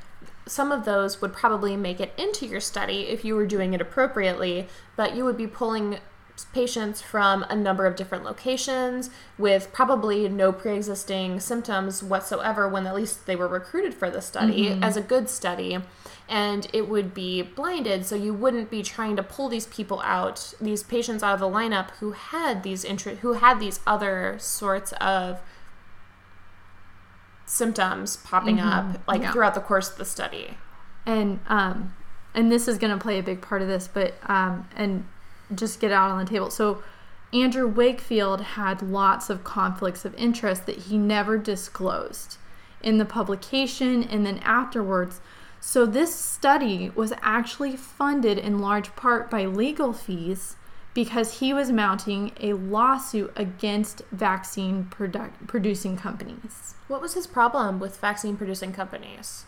Some 0.45 0.71
of 0.71 0.85
those 0.85 1.21
would 1.21 1.33
probably 1.33 1.75
make 1.75 1.99
it 1.99 2.13
into 2.17 2.45
your 2.45 2.61
study 2.61 3.07
if 3.09 3.25
you 3.25 3.35
were 3.35 3.45
doing 3.45 3.73
it 3.73 3.81
appropriately, 3.81 4.67
but 4.95 5.15
you 5.15 5.25
would 5.25 5.37
be 5.37 5.47
pulling 5.47 5.99
patients 6.45 7.01
from 7.01 7.43
a 7.49 7.55
number 7.55 7.85
of 7.85 7.95
different 7.95 8.23
locations 8.23 9.09
with 9.37 9.71
probably 9.73 10.29
no 10.29 10.51
pre-existing 10.51 11.39
symptoms 11.39 12.03
whatsoever 12.03 12.67
when 12.67 12.85
at 12.85 12.95
least 12.95 13.25
they 13.25 13.35
were 13.35 13.47
recruited 13.47 13.93
for 13.93 14.09
the 14.09 14.21
study 14.21 14.67
mm-hmm. 14.67 14.83
as 14.83 14.95
a 14.95 15.01
good 15.01 15.29
study 15.29 15.79
and 16.29 16.67
it 16.73 16.87
would 16.87 17.13
be 17.13 17.41
blinded 17.41 18.05
so 18.05 18.15
you 18.15 18.33
wouldn't 18.33 18.69
be 18.69 18.83
trying 18.83 19.15
to 19.15 19.23
pull 19.23 19.49
these 19.49 19.65
people 19.67 20.01
out 20.03 20.53
these 20.59 20.83
patients 20.83 21.23
out 21.23 21.33
of 21.33 21.39
the 21.39 21.47
lineup 21.47 21.91
who 21.99 22.11
had 22.11 22.63
these 22.63 22.83
inter- 22.83 23.15
who 23.15 23.33
had 23.33 23.59
these 23.59 23.79
other 23.87 24.37
sorts 24.39 24.91
of 24.93 25.39
symptoms 27.47 28.17
popping 28.17 28.59
up 28.59 28.85
like 29.07 29.21
yeah. 29.21 29.31
throughout 29.31 29.55
the 29.55 29.61
course 29.61 29.89
of 29.89 29.97
the 29.97 30.05
study. 30.05 30.57
and 31.05 31.39
um 31.47 31.95
and 32.35 32.51
this 32.51 32.67
is 32.67 32.77
going 32.77 32.95
to 32.95 33.01
play 33.01 33.17
a 33.17 33.23
big 33.23 33.41
part 33.41 33.61
of 33.61 33.67
this 33.67 33.87
but 33.87 34.13
um 34.29 34.67
and 34.75 35.07
just 35.55 35.79
get 35.79 35.91
out 35.91 36.11
on 36.11 36.23
the 36.23 36.29
table 36.29 36.51
so 36.51 36.83
andrew 37.33 37.65
wakefield 37.65 38.41
had 38.41 38.81
lots 38.81 39.29
of 39.29 39.45
conflicts 39.45 40.03
of 40.03 40.13
interest 40.15 40.65
that 40.65 40.75
he 40.75 40.97
never 40.97 41.37
disclosed 41.37 42.37
in 42.81 42.97
the 42.97 43.05
publication 43.05 44.03
and 44.03 44.25
then 44.25 44.37
afterwards 44.39 45.21
so 45.59 45.85
this 45.85 46.13
study 46.13 46.91
was 46.95 47.13
actually 47.21 47.75
funded 47.75 48.37
in 48.37 48.59
large 48.59 48.93
part 48.97 49.31
by 49.31 49.45
legal 49.45 49.93
fees 49.93 50.57
because 50.97 51.37
he 51.37 51.53
was 51.53 51.71
mounting 51.71 52.31
a 52.39 52.53
lawsuit 52.53 53.31
against 53.35 54.01
vaccine 54.11 54.83
produ- 54.85 55.31
producing 55.45 55.95
companies 55.95 56.73
What 56.87 57.01
was 57.01 57.13
his 57.13 57.27
problem 57.27 57.79
with 57.79 57.99
vaccine 57.99 58.35
producing 58.35 58.73
companies? 58.73 59.45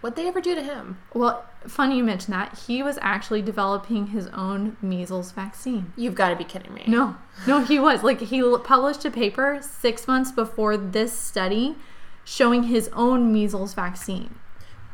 What'd 0.00 0.16
they 0.16 0.26
ever 0.26 0.40
do 0.40 0.54
to 0.54 0.62
him? 0.62 0.96
Well, 1.12 1.44
funny 1.66 1.98
you 1.98 2.04
mention 2.04 2.32
that. 2.32 2.58
He 2.66 2.82
was 2.82 2.98
actually 3.02 3.42
developing 3.42 4.06
his 4.06 4.28
own 4.28 4.78
measles 4.80 5.30
vaccine. 5.32 5.92
You've 5.94 6.14
got 6.14 6.30
to 6.30 6.36
be 6.36 6.44
kidding 6.44 6.72
me. 6.72 6.84
No, 6.86 7.16
no, 7.46 7.62
he 7.62 7.78
was. 7.78 8.02
Like, 8.02 8.22
he 8.22 8.40
published 8.64 9.04
a 9.04 9.10
paper 9.10 9.60
six 9.60 10.08
months 10.08 10.32
before 10.32 10.78
this 10.78 11.12
study 11.12 11.76
showing 12.24 12.62
his 12.62 12.88
own 12.94 13.30
measles 13.30 13.74
vaccine. 13.74 14.36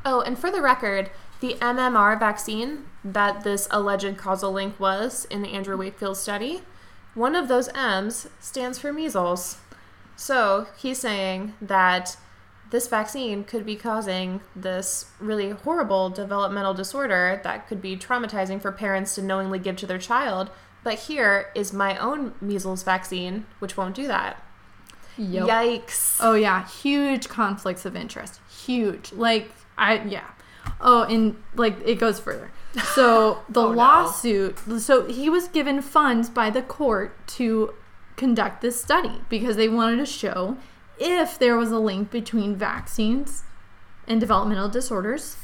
Oh, 0.04 0.22
and 0.22 0.36
for 0.36 0.50
the 0.50 0.60
record, 0.60 1.12
the 1.38 1.54
MMR 1.60 2.18
vaccine 2.18 2.86
that 3.04 3.44
this 3.44 3.68
alleged 3.70 4.16
causal 4.16 4.52
link 4.52 4.80
was 4.80 5.26
in 5.26 5.42
the 5.42 5.50
Andrew 5.50 5.76
Wakefield 5.76 6.16
study, 6.16 6.62
one 7.14 7.34
of 7.34 7.49
those 7.49 7.68
M's 7.75 8.28
stands 8.40 8.78
for 8.78 8.92
measles. 8.92 9.58
So 10.16 10.68
he's 10.76 10.99
saying 10.99 11.54
that 11.61 12.16
this 12.70 12.88
vaccine 12.88 13.44
could 13.44 13.66
be 13.66 13.76
causing 13.76 14.40
this 14.56 15.06
really 15.20 15.50
horrible 15.50 16.11
developmental 16.11 16.75
disorder 16.75 17.40
that 17.44 17.68
could 17.68 17.80
be 17.82 17.96
traumatizing 17.96 18.61
for 18.61 18.73
parents 18.73 19.14
to 19.14 19.23
knowingly 19.23 19.58
give 19.58 19.76
to 19.76 19.87
their 19.87 19.99
child. 19.99 20.50
But 20.82 20.94
here 21.00 21.50
is 21.54 21.73
my 21.73 21.96
own 21.99 22.34
measles 22.40 22.82
vaccine, 22.82 23.46
which 23.58 23.76
won't 23.76 23.94
do 23.94 24.06
that. 24.06 24.42
Yikes. 25.18 26.18
Oh, 26.20 26.34
yeah. 26.34 26.66
Huge 26.66 27.28
conflicts 27.28 27.84
of 27.84 27.94
interest. 27.94 28.40
Huge. 28.64 29.12
Like, 29.12 29.50
I, 29.78 30.02
yeah. 30.02 30.26
Oh, 30.80 31.02
and 31.04 31.37
like 31.54 31.76
it 31.84 31.96
goes 31.96 32.18
further. 32.18 32.50
So 32.83 33.43
the 33.49 33.61
Oh, 33.61 33.69
no. 33.71 33.76
lawsuit, 33.76 34.59
so 34.81 35.07
he 35.07 35.31
was 35.31 35.49
given 35.49 35.81
funds 35.81 36.28
by 36.28 36.50
the 36.50 36.62
court 36.62 37.14
to 37.28 37.73
conduct 38.16 38.62
this 38.62 38.81
study 38.81 39.21
because 39.28 39.57
they 39.57 39.69
wanted 39.69 39.97
to 39.99 40.07
show 40.07 40.57
if 40.99 41.38
there 41.38 41.57
was 41.57 41.71
a 41.71 41.78
link 41.78 42.11
between 42.11 42.57
vaccines 42.57 43.45
and 44.07 44.21
developmental 44.21 44.69
disorders. 44.69 45.37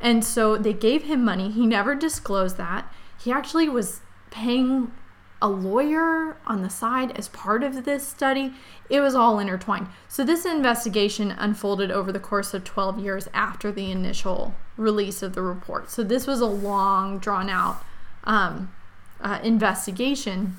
And 0.00 0.24
so 0.24 0.56
they 0.56 0.72
gave 0.72 1.04
him 1.04 1.24
money. 1.24 1.50
He 1.50 1.66
never 1.66 1.94
disclosed 1.94 2.56
that. 2.56 2.92
He 3.18 3.32
actually 3.32 3.68
was 3.68 4.00
paying 4.30 4.92
a 5.40 5.48
lawyer 5.48 6.36
on 6.46 6.62
the 6.62 6.70
side 6.70 7.16
as 7.16 7.28
part 7.28 7.62
of 7.62 7.84
this 7.84 8.06
study. 8.06 8.54
It 8.90 9.00
was 9.00 9.14
all 9.14 9.38
intertwined. 9.38 9.86
So 10.08 10.24
this 10.24 10.44
investigation 10.44 11.30
unfolded 11.30 11.90
over 11.90 12.10
the 12.10 12.18
course 12.20 12.54
of 12.54 12.64
12 12.64 12.98
years 12.98 13.28
after 13.32 13.70
the 13.70 13.90
initial 13.90 14.54
release 14.76 15.22
of 15.22 15.34
the 15.34 15.42
report. 15.42 15.90
So 15.90 16.02
this 16.02 16.26
was 16.26 16.40
a 16.40 16.46
long, 16.46 17.18
drawn 17.18 17.48
out 17.48 17.84
um, 18.24 18.72
uh, 19.20 19.38
investigation. 19.42 20.56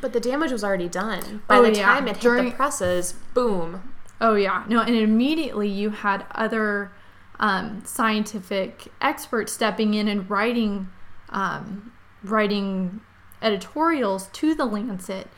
But 0.00 0.12
the 0.12 0.20
damage 0.20 0.52
was 0.52 0.62
already 0.64 0.88
done. 0.88 1.42
By 1.46 1.56
Oh, 1.56 1.62
the 1.62 1.74
yeah. 1.74 1.84
time 1.86 2.06
it 2.08 2.16
hit 2.16 2.22
During- 2.22 2.44
the 2.50 2.50
presses, 2.56 3.14
boom. 3.34 3.94
Oh 4.20 4.34
yeah, 4.36 4.64
no, 4.68 4.80
and 4.80 4.94
immediately 4.94 5.68
you 5.68 5.90
had 5.90 6.24
other 6.34 6.92
um, 7.40 7.82
scientific 7.84 8.88
experts 9.00 9.52
stepping 9.52 9.94
in 9.94 10.06
and 10.06 10.28
writing, 10.30 10.88
um, 11.30 11.92
writing 12.22 13.00
editorials 13.42 14.28
to 14.28 14.54
the 14.54 14.64
Lancet, 14.64 15.28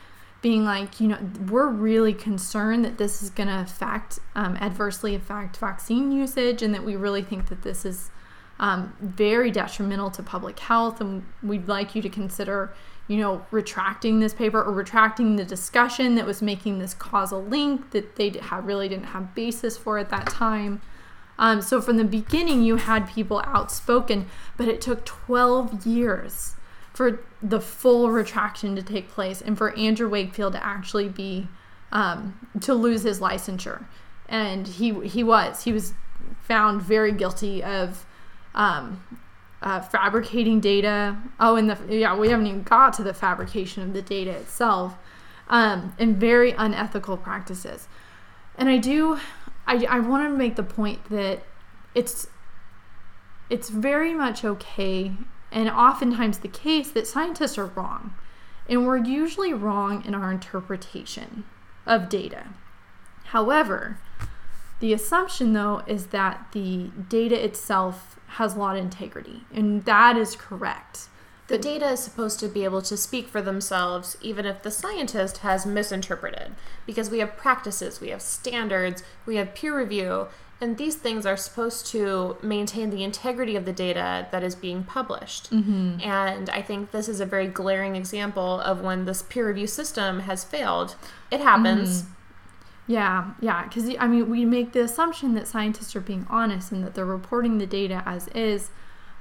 being 0.41 0.63
like, 0.63 0.99
you 0.99 1.07
know, 1.07 1.17
we're 1.49 1.67
really 1.67 2.13
concerned 2.13 2.85
that 2.85 2.97
this 2.97 3.23
is 3.23 3.31
going 3.31 3.49
to 3.49 3.61
affect 3.61 4.19
um, 4.35 4.55
adversely 4.57 5.15
affect 5.15 5.57
vaccine 5.57 6.11
usage, 6.11 6.61
and 6.61 6.73
that 6.73 6.83
we 6.83 6.95
really 6.95 7.23
think 7.23 7.49
that 7.49 7.63
this 7.63 7.83
is 7.83 8.11
um, 8.59 8.93
very 9.01 9.51
detrimental 9.51 10.11
to 10.11 10.23
public 10.23 10.59
health, 10.59 11.01
and 11.01 11.25
we'd 11.41 11.67
like 11.67 11.95
you 11.95 12.01
to 12.01 12.09
consider, 12.09 12.73
you 13.07 13.17
know, 13.17 13.45
retracting 13.51 14.19
this 14.19 14.33
paper 14.33 14.61
or 14.61 14.71
retracting 14.71 15.35
the 15.35 15.45
discussion 15.45 16.15
that 16.15 16.25
was 16.25 16.41
making 16.41 16.79
this 16.79 16.93
causal 16.93 17.43
link 17.43 17.91
that 17.91 18.15
they 18.15 18.39
really 18.61 18.87
didn't 18.87 19.05
have 19.07 19.35
basis 19.35 19.77
for 19.77 19.97
at 19.97 20.09
that 20.09 20.27
time. 20.27 20.81
Um, 21.37 21.61
so 21.61 21.81
from 21.81 21.97
the 21.97 22.05
beginning, 22.05 22.63
you 22.63 22.77
had 22.77 23.09
people 23.09 23.41
outspoken, 23.45 24.27
but 24.57 24.67
it 24.67 24.79
took 24.79 25.05
12 25.05 25.85
years 25.85 26.55
for 26.95 27.19
the 27.43 27.59
full 27.59 28.09
retraction 28.09 28.73
to 28.77 28.81
take 28.81 29.09
place 29.09 29.41
and 29.41 29.57
for 29.57 29.77
Andrew 29.77 30.07
Wakefield 30.07 30.53
to 30.53 30.65
actually 30.65 31.09
be 31.09 31.47
um, 31.91 32.47
to 32.61 32.73
lose 32.73 33.03
his 33.03 33.19
licensure. 33.19 33.85
And 34.29 34.65
he 34.65 35.05
he 35.05 35.21
was 35.21 35.65
he 35.65 35.73
was 35.73 35.93
found 36.39 36.81
very 36.81 37.11
guilty 37.11 37.61
of 37.61 38.05
um, 38.55 39.03
uh, 39.61 39.81
fabricating 39.81 40.61
data. 40.61 41.17
Oh, 41.37 41.57
and 41.57 41.69
the 41.69 41.77
yeah, 41.89 42.15
we 42.17 42.29
haven't 42.29 42.47
even 42.47 42.63
got 42.63 42.93
to 42.93 43.03
the 43.03 43.13
fabrication 43.13 43.83
of 43.83 43.93
the 43.93 44.01
data 44.01 44.31
itself, 44.31 44.95
um, 45.49 45.93
and 45.99 46.15
very 46.15 46.51
unethical 46.51 47.17
practices. 47.17 47.89
And 48.57 48.69
I 48.69 48.77
do, 48.77 49.19
I 49.67 49.85
I 49.89 49.99
want 49.99 50.31
to 50.31 50.35
make 50.35 50.55
the 50.55 50.63
point 50.63 51.09
that 51.09 51.43
it's 51.93 52.27
it's 53.49 53.69
very 53.69 54.13
much 54.13 54.45
okay 54.45 55.11
and 55.55 55.69
oftentimes 55.69 56.39
the 56.39 56.47
case 56.49 56.91
that 56.91 57.07
scientists 57.07 57.57
are 57.57 57.67
wrong. 57.67 58.13
And 58.67 58.85
we're 58.85 58.97
usually 58.97 59.53
wrong 59.53 60.03
in 60.05 60.13
our 60.13 60.31
interpretation 60.31 61.45
of 61.85 62.09
data. 62.09 62.47
However, 63.25 63.99
the 64.81 64.91
assumption 64.91 65.53
though 65.53 65.81
is 65.87 66.07
that 66.07 66.47
the 66.51 66.89
data 67.09 67.43
itself 67.43 68.19
has 68.27 68.55
a 68.55 68.59
lot 68.59 68.75
of 68.75 68.83
integrity, 68.83 69.43
and 69.53 69.85
that 69.85 70.17
is 70.17 70.35
correct. 70.35 71.07
The 71.47 71.57
data 71.59 71.91
is 71.91 71.99
supposed 71.99 72.39
to 72.39 72.47
be 72.47 72.63
able 72.63 72.81
to 72.81 72.97
speak 72.97 73.27
for 73.27 73.41
themselves, 73.41 74.17
even 74.19 74.47
if 74.47 74.63
the 74.63 74.71
scientist 74.71 75.37
has 75.37 75.65
misinterpreted, 75.65 76.55
because 76.87 77.11
we 77.11 77.19
have 77.19 77.37
practices, 77.37 78.01
we 78.01 78.09
have 78.09 78.21
standards, 78.21 79.03
we 79.27 79.35
have 79.35 79.53
peer 79.53 79.77
review, 79.77 80.27
and 80.61 80.77
these 80.77 80.95
things 80.95 81.25
are 81.25 81.35
supposed 81.35 81.85
to 81.87 82.37
maintain 82.41 82.89
the 82.89 83.03
integrity 83.03 83.55
of 83.55 83.65
the 83.65 83.73
data 83.73 84.27
that 84.31 84.43
is 84.43 84.55
being 84.55 84.83
published. 84.83 85.51
Mm-hmm. 85.51 85.99
And 86.01 86.49
I 86.49 86.61
think 86.61 86.91
this 86.91 87.09
is 87.09 87.19
a 87.19 87.25
very 87.25 87.47
glaring 87.47 87.95
example 87.95 88.61
of 88.61 88.81
when 88.81 89.05
this 89.05 89.21
peer 89.21 89.47
review 89.47 89.67
system 89.67 90.21
has 90.21 90.45
failed. 90.45 90.95
It 91.29 91.41
happens. 91.41 92.03
Mm-hmm. 92.03 92.11
Yeah, 92.87 93.31
yeah, 93.41 93.63
because 93.63 93.95
I 93.99 94.07
mean, 94.07 94.29
we 94.29 94.45
make 94.45 94.71
the 94.71 94.83
assumption 94.83 95.33
that 95.33 95.47
scientists 95.47 95.95
are 95.95 96.01
being 96.01 96.25
honest 96.29 96.71
and 96.71 96.83
that 96.85 96.93
they're 96.93 97.03
reporting 97.03 97.57
the 97.57 97.65
data 97.65 98.03
as 98.05 98.27
is. 98.29 98.69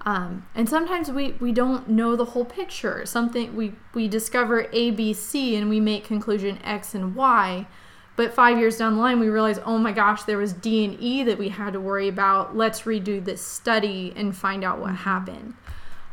Um, 0.06 0.46
and 0.54 0.68
sometimes 0.68 1.10
we, 1.10 1.32
we 1.40 1.50
don't 1.50 1.88
know 1.88 2.14
the 2.14 2.26
whole 2.26 2.44
picture. 2.44 3.06
Something 3.06 3.56
we, 3.56 3.72
we 3.94 4.06
discover 4.06 4.68
A, 4.72 4.90
B, 4.90 5.14
C, 5.14 5.56
and 5.56 5.70
we 5.70 5.80
make 5.80 6.04
conclusion 6.04 6.58
X 6.62 6.94
and 6.94 7.16
Y 7.16 7.66
but 8.16 8.32
five 8.32 8.58
years 8.58 8.76
down 8.76 8.94
the 8.94 9.00
line, 9.00 9.18
we 9.18 9.28
realize, 9.28 9.58
oh 9.64 9.78
my 9.78 9.92
gosh, 9.92 10.22
there 10.22 10.38
was 10.38 10.52
D 10.52 10.84
and 10.84 10.98
E 11.00 11.24
that 11.24 11.38
we 11.38 11.48
had 11.48 11.72
to 11.72 11.80
worry 11.80 12.08
about. 12.08 12.56
Let's 12.56 12.82
redo 12.82 13.24
this 13.24 13.42
study 13.42 14.12
and 14.14 14.36
find 14.36 14.62
out 14.62 14.78
what 14.78 14.88
mm-hmm. 14.88 14.96
happened. 14.96 15.54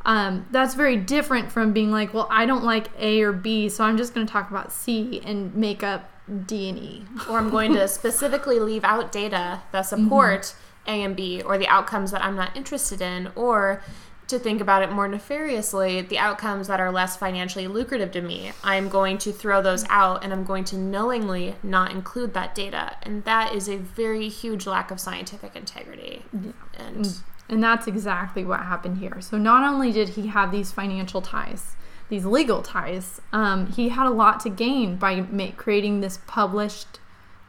Um, 0.04 0.48
that's 0.50 0.74
very 0.74 0.98
different 0.98 1.52
from 1.52 1.74
being 1.74 1.92
like, 1.92 2.14
well, 2.14 2.28
I 2.32 2.48
don't 2.48 2.64
like 2.64 2.88
A 2.98 3.22
or 3.22 3.32
B, 3.32 3.70
so 3.70 3.84
I'm 3.84 3.98
just 3.98 4.16
going 4.16 4.26
to 4.26 4.32
talk 4.32 4.50
about 4.50 4.72
C 4.72 5.22
and 5.24 5.54
make 5.56 5.84
up 5.84 6.10
D 6.48 6.70
and 6.70 6.80
E. 6.80 7.06
Or 7.30 7.38
I'm 7.38 7.52
going 7.52 7.74
to 7.74 7.88
specifically 7.88 8.60
leave 8.60 8.84
out 8.84 9.12
data 9.12 9.62
that 9.72 9.82
support 9.86 10.42
mm-hmm. 10.42 10.90
A 10.90 11.04
and 11.04 11.16
B 11.16 11.42
or 11.44 11.60
the 11.60 11.68
outcomes 11.68 12.10
that 12.12 12.24
I'm 12.24 12.36
not 12.36 12.58
interested 12.58 13.02
in, 13.02 13.32
or 13.36 13.84
to 14.32 14.40
think 14.40 14.60
about 14.60 14.84
it 14.84 14.92
more 14.92 15.08
nefariously, 15.08 16.02
the 16.02 16.18
outcomes 16.18 16.68
that 16.68 16.80
are 16.80 16.92
less 16.92 17.16
financially 17.16 17.68
lucrative 17.68 18.12
to 18.12 18.22
me, 18.22 18.52
I'm 18.64 18.90
going 18.90 19.18
to 19.20 19.32
throw 19.32 19.62
those 19.62 19.86
out 19.90 20.24
and 20.24 20.34
I'm 20.34 20.44
going 20.44 20.64
to 20.66 20.78
knowingly 20.78 21.56
not 21.62 21.92
include 21.92 22.34
that 22.34 22.56
data. 22.56 22.98
And 23.04 23.24
that 23.26 23.54
is 23.54 23.70
a 23.70 23.78
very 23.78 24.28
huge 24.28 24.66
lack 24.66 24.92
of 24.92 25.00
scientific 25.00 25.56
integrity. 25.56 26.24
Yeah. 26.34 26.52
And 26.78 27.22
and 27.50 27.62
that's 27.62 27.86
exactly 27.86 28.46
what 28.46 28.62
happened 28.62 29.00
here. 29.00 29.20
So 29.20 29.38
not 29.38 29.70
only 29.70 29.92
did 29.92 30.10
he 30.10 30.28
have 30.28 30.52
these 30.52 30.72
financial 30.72 31.22
ties, 31.22 31.76
these 32.08 32.26
legal 32.26 32.62
ties, 32.62 33.20
um, 33.34 33.68
he 33.68 33.90
had 33.90 34.08
a 34.08 34.10
lot 34.10 34.40
to 34.42 34.50
gain 34.50 34.96
by 34.96 35.22
make, 35.22 35.58
creating 35.58 36.00
this 36.00 36.20
published 36.28 37.00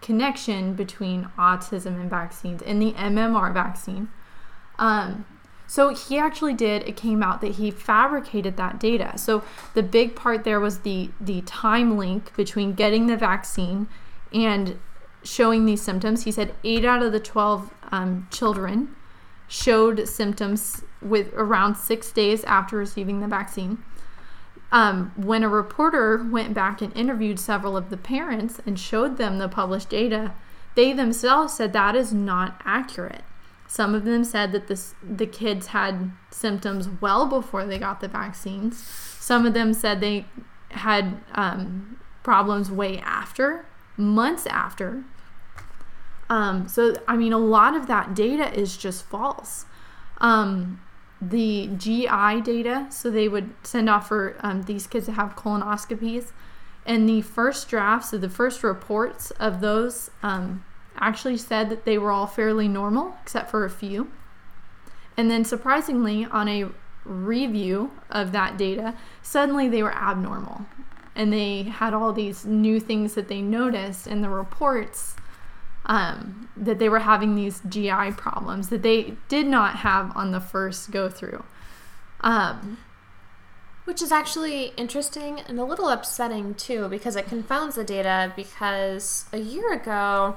connection 0.01 0.75
between 0.75 1.31
autism 1.39 2.01
and 2.01 2.11
vaccines 2.11 2.63
and 2.63 2.83
the 2.83 2.93
MMR 2.93 3.55
vaccine. 3.55 4.09
Um, 4.79 5.25
so 5.73 5.89
he 5.89 6.19
actually 6.19 6.53
did, 6.53 6.87
it 6.87 6.99
came 6.99 7.23
out 7.23 7.41
that 7.41 7.53
he 7.53 7.71
fabricated 7.71 8.59
that 8.59 8.79
data. 8.79 9.17
So 9.17 9.43
the 9.73 9.83
big 9.83 10.15
part 10.15 10.45
there 10.45 10.61
was 10.61 10.81
the 10.81 11.09
the 11.19 11.41
time 11.41 11.97
link 11.97 12.37
between 12.37 12.75
getting 12.75 13.07
the 13.07 13.17
vaccine 13.17 13.89
and 14.35 14.79
showing 15.25 15.65
these 15.65 15.81
symptoms. 15.81 16.25
He 16.25 16.31
said 16.31 16.55
8 16.63 16.85
out 16.85 17.03
of 17.03 17.13
the 17.13 17.21
12 17.21 17.73
um, 17.91 18.29
children 18.31 18.95
showed 19.49 20.07
symptoms 20.07 20.83
with 21.01 21.33
around 21.33 21.77
6 21.77 22.13
days 22.13 22.45
after 22.45 22.77
receiving 22.77 23.21
the 23.21 23.27
vaccine. 23.27 23.83
Um, 24.73 25.13
when 25.17 25.43
a 25.43 25.49
reporter 25.49 26.23
went 26.23 26.53
back 26.53 26.83
and 26.83 26.95
interviewed 26.95 27.41
several 27.41 27.79
of 27.79 27.89
the 27.89 27.97
parents 27.97 28.61
and 28.67 28.79
showed 28.79 29.17
them 29.17 29.39
the 29.39 29.49
published 29.49 29.89
data, 29.89 30.35
they 30.75 30.93
themselves 30.93 31.55
said 31.55 31.73
that 31.73 31.97
is 31.97 32.13
not 32.13 32.61
accurate. 32.67 33.25
Some 33.73 33.95
of 33.95 34.05
them 34.05 34.23
said 34.23 34.53
that 34.53 34.67
this, 34.67 34.95
the 35.03 35.25
kids 35.25 35.69
had 35.69 36.13
symptoms 36.31 36.91
well 37.01 37.25
before 37.25 37.65
they 37.65 37.79
got 37.79 38.01
the 38.01 38.07
vaccines. 38.07 38.77
Some 38.77 39.47
of 39.47 39.55
them 39.55 39.73
said 39.73 40.03
they 40.03 40.27
had 40.73 41.23
um, 41.33 41.99
problems 42.23 42.71
way 42.71 42.99
after, 42.99 43.65
months 43.97 44.47
after. 44.47 45.05
Um, 46.29 46.69
so, 46.69 46.97
I 47.09 47.17
mean, 47.17 47.33
a 47.33 47.39
lot 47.39 47.75
of 47.75 47.87
that 47.87 48.15
data 48.15 48.53
is 48.53 48.77
just 48.77 49.07
false. 49.07 49.65
Um, 50.19 50.83
the 51.23 51.71
GI 51.75 52.43
data, 52.43 52.89
so 52.91 53.11
they 53.11 53.27
would 53.27 53.55
send 53.63 53.89
off 53.89 54.09
for 54.09 54.37
um, 54.41 54.65
these 54.65 54.87
kids 54.87 55.07
to 55.07 55.13
have 55.13 55.35
colonoscopies. 55.35 56.33
And 56.85 57.09
the 57.09 57.23
first 57.23 57.71
drafts, 57.71 58.11
so 58.11 58.19
the 58.19 58.29
first 58.29 58.63
reports 58.63 59.31
of 59.31 59.63
those 59.63 60.11
um, 60.23 60.63
actually 61.03 61.37
said 61.37 61.69
that 61.69 61.85
they 61.85 61.99
were 61.99 62.11
all 62.11 62.27
fairly 62.27 62.69
normal, 62.69 63.15
except 63.23 63.51
for 63.51 63.65
a 63.65 63.71
few. 63.71 64.11
And 65.17 65.31
then, 65.31 65.45
surprisingly, 65.45 66.25
on 66.25 66.49
a 66.49 66.69
review 67.05 67.91
of 68.09 68.33
that 68.33 68.57
data, 68.57 68.95
suddenly 69.21 69.69
they 69.69 69.83
were 69.83 69.95
abnormal. 69.95 70.65
And 71.15 71.33
they 71.33 71.65
had 71.65 71.93
all 71.93 72.13
these 72.13 72.47
new 72.47 72.81
things 72.81 73.15
that 73.15 73.29
they 73.29 73.43
noticed 73.43 74.07
in 74.07 74.23
the 74.23 74.31
reports 74.31 75.17
um, 75.85 76.49
that 76.57 76.79
they 76.79 76.89
were 76.89 77.01
having 77.01 77.35
these 77.35 77.61
GI 77.69 78.13
problems 78.17 78.69
that 78.69 78.83
they 78.83 79.17
did 79.29 79.47
not 79.47 79.77
have 79.77 80.17
on 80.17 80.31
the 80.31 80.41
first 80.41 80.91
go 80.91 81.09
through. 81.11 81.45
Um, 82.21 82.79
which 83.85 84.01
is 84.01 84.13
actually 84.13 84.67
interesting 84.77 85.41
and 85.41 85.59
a 85.59 85.65
little 85.65 85.89
upsetting 85.89 86.55
too 86.55 86.89
because 86.89 87.17
it 87.17 87.27
confounds 87.27 87.75
the 87.75 87.83
data 87.83 88.33
because 88.37 89.25
a 89.33 89.39
year 89.39 89.73
ago 89.73 90.37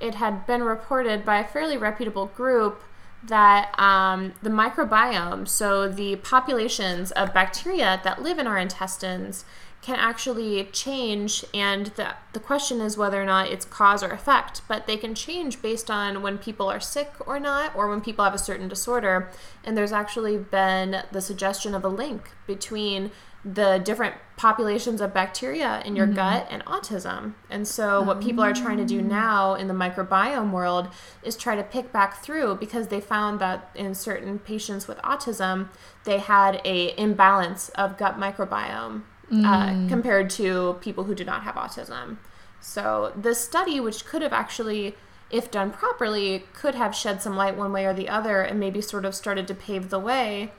it 0.00 0.16
had 0.16 0.46
been 0.46 0.62
reported 0.62 1.24
by 1.24 1.38
a 1.38 1.46
fairly 1.46 1.76
reputable 1.76 2.26
group 2.26 2.82
that 3.22 3.78
um, 3.78 4.34
the 4.42 4.50
microbiome, 4.50 5.48
so 5.48 5.88
the 5.88 6.16
populations 6.16 7.10
of 7.12 7.32
bacteria 7.32 8.00
that 8.04 8.22
live 8.22 8.38
in 8.38 8.46
our 8.46 8.58
intestines, 8.58 9.44
can 9.80 9.96
actually 9.96 10.64
change. 10.72 11.44
And 11.52 11.86
the, 11.88 12.14
the 12.32 12.40
question 12.40 12.80
is 12.80 12.96
whether 12.96 13.20
or 13.20 13.26
not 13.26 13.48
it's 13.48 13.66
cause 13.66 14.02
or 14.02 14.10
effect, 14.10 14.62
but 14.66 14.86
they 14.86 14.96
can 14.96 15.14
change 15.14 15.60
based 15.60 15.90
on 15.90 16.22
when 16.22 16.38
people 16.38 16.70
are 16.70 16.80
sick 16.80 17.12
or 17.26 17.38
not, 17.38 17.76
or 17.76 17.88
when 17.88 18.00
people 18.00 18.24
have 18.24 18.34
a 18.34 18.38
certain 18.38 18.66
disorder. 18.66 19.30
And 19.62 19.76
there's 19.76 19.92
actually 19.92 20.38
been 20.38 21.02
the 21.12 21.20
suggestion 21.20 21.74
of 21.74 21.84
a 21.84 21.88
link 21.88 22.30
between 22.46 23.10
the 23.44 23.80
different 23.84 24.14
populations 24.36 25.00
of 25.00 25.12
bacteria 25.12 25.82
in 25.84 25.94
your 25.94 26.06
mm-hmm. 26.06 26.16
gut 26.16 26.46
and 26.50 26.64
autism. 26.64 27.34
And 27.50 27.68
so, 27.68 28.02
what 28.02 28.20
people 28.20 28.42
are 28.42 28.54
trying 28.54 28.78
to 28.78 28.84
do 28.84 29.00
oh. 29.00 29.02
now 29.02 29.54
in 29.54 29.68
the 29.68 29.74
microbiome 29.74 30.50
world 30.50 30.88
is 31.22 31.36
try 31.36 31.54
to 31.54 31.62
pick 31.62 31.92
back 31.92 32.22
through 32.22 32.56
because 32.56 32.88
they 32.88 33.00
found 33.00 33.40
that 33.40 33.70
in 33.74 33.94
certain 33.94 34.38
patients 34.38 34.88
with 34.88 34.98
autism, 34.98 35.68
they 36.04 36.18
had 36.18 36.60
a 36.64 36.98
imbalance 36.98 37.68
of 37.70 37.98
gut 37.98 38.18
microbiome 38.18 39.02
uh, 39.30 39.34
mm. 39.34 39.44
uh, 39.86 39.88
compared 39.88 40.30
to 40.30 40.78
people 40.80 41.04
who 41.04 41.14
do 41.14 41.24
not 41.24 41.42
have 41.42 41.54
autism. 41.54 42.16
So, 42.60 43.12
this 43.14 43.44
study, 43.44 43.78
which 43.78 44.06
could 44.06 44.22
have 44.22 44.32
actually 44.32 44.94
if 45.30 45.50
done 45.50 45.70
properly, 45.70 46.44
could 46.52 46.76
have 46.76 46.94
shed 46.94 47.20
some 47.20 47.36
light 47.36 47.56
one 47.56 47.72
way 47.72 47.86
or 47.86 47.92
the 47.92 48.08
other 48.08 48.40
and 48.42 48.60
maybe 48.60 48.80
sort 48.80 49.04
of 49.04 49.14
started 49.14 49.48
to 49.48 49.54
pave 49.54 49.90
the 49.90 49.98
way 49.98 50.52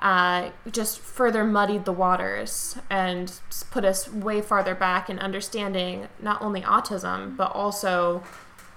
uh, 0.00 0.50
just 0.70 0.98
further 0.98 1.44
muddied 1.44 1.84
the 1.84 1.92
waters 1.92 2.76
and 2.88 3.32
put 3.70 3.84
us 3.84 4.10
way 4.10 4.40
farther 4.40 4.74
back 4.74 5.10
in 5.10 5.18
understanding 5.18 6.08
not 6.20 6.40
only 6.40 6.62
autism, 6.62 7.36
but 7.36 7.52
also 7.52 8.22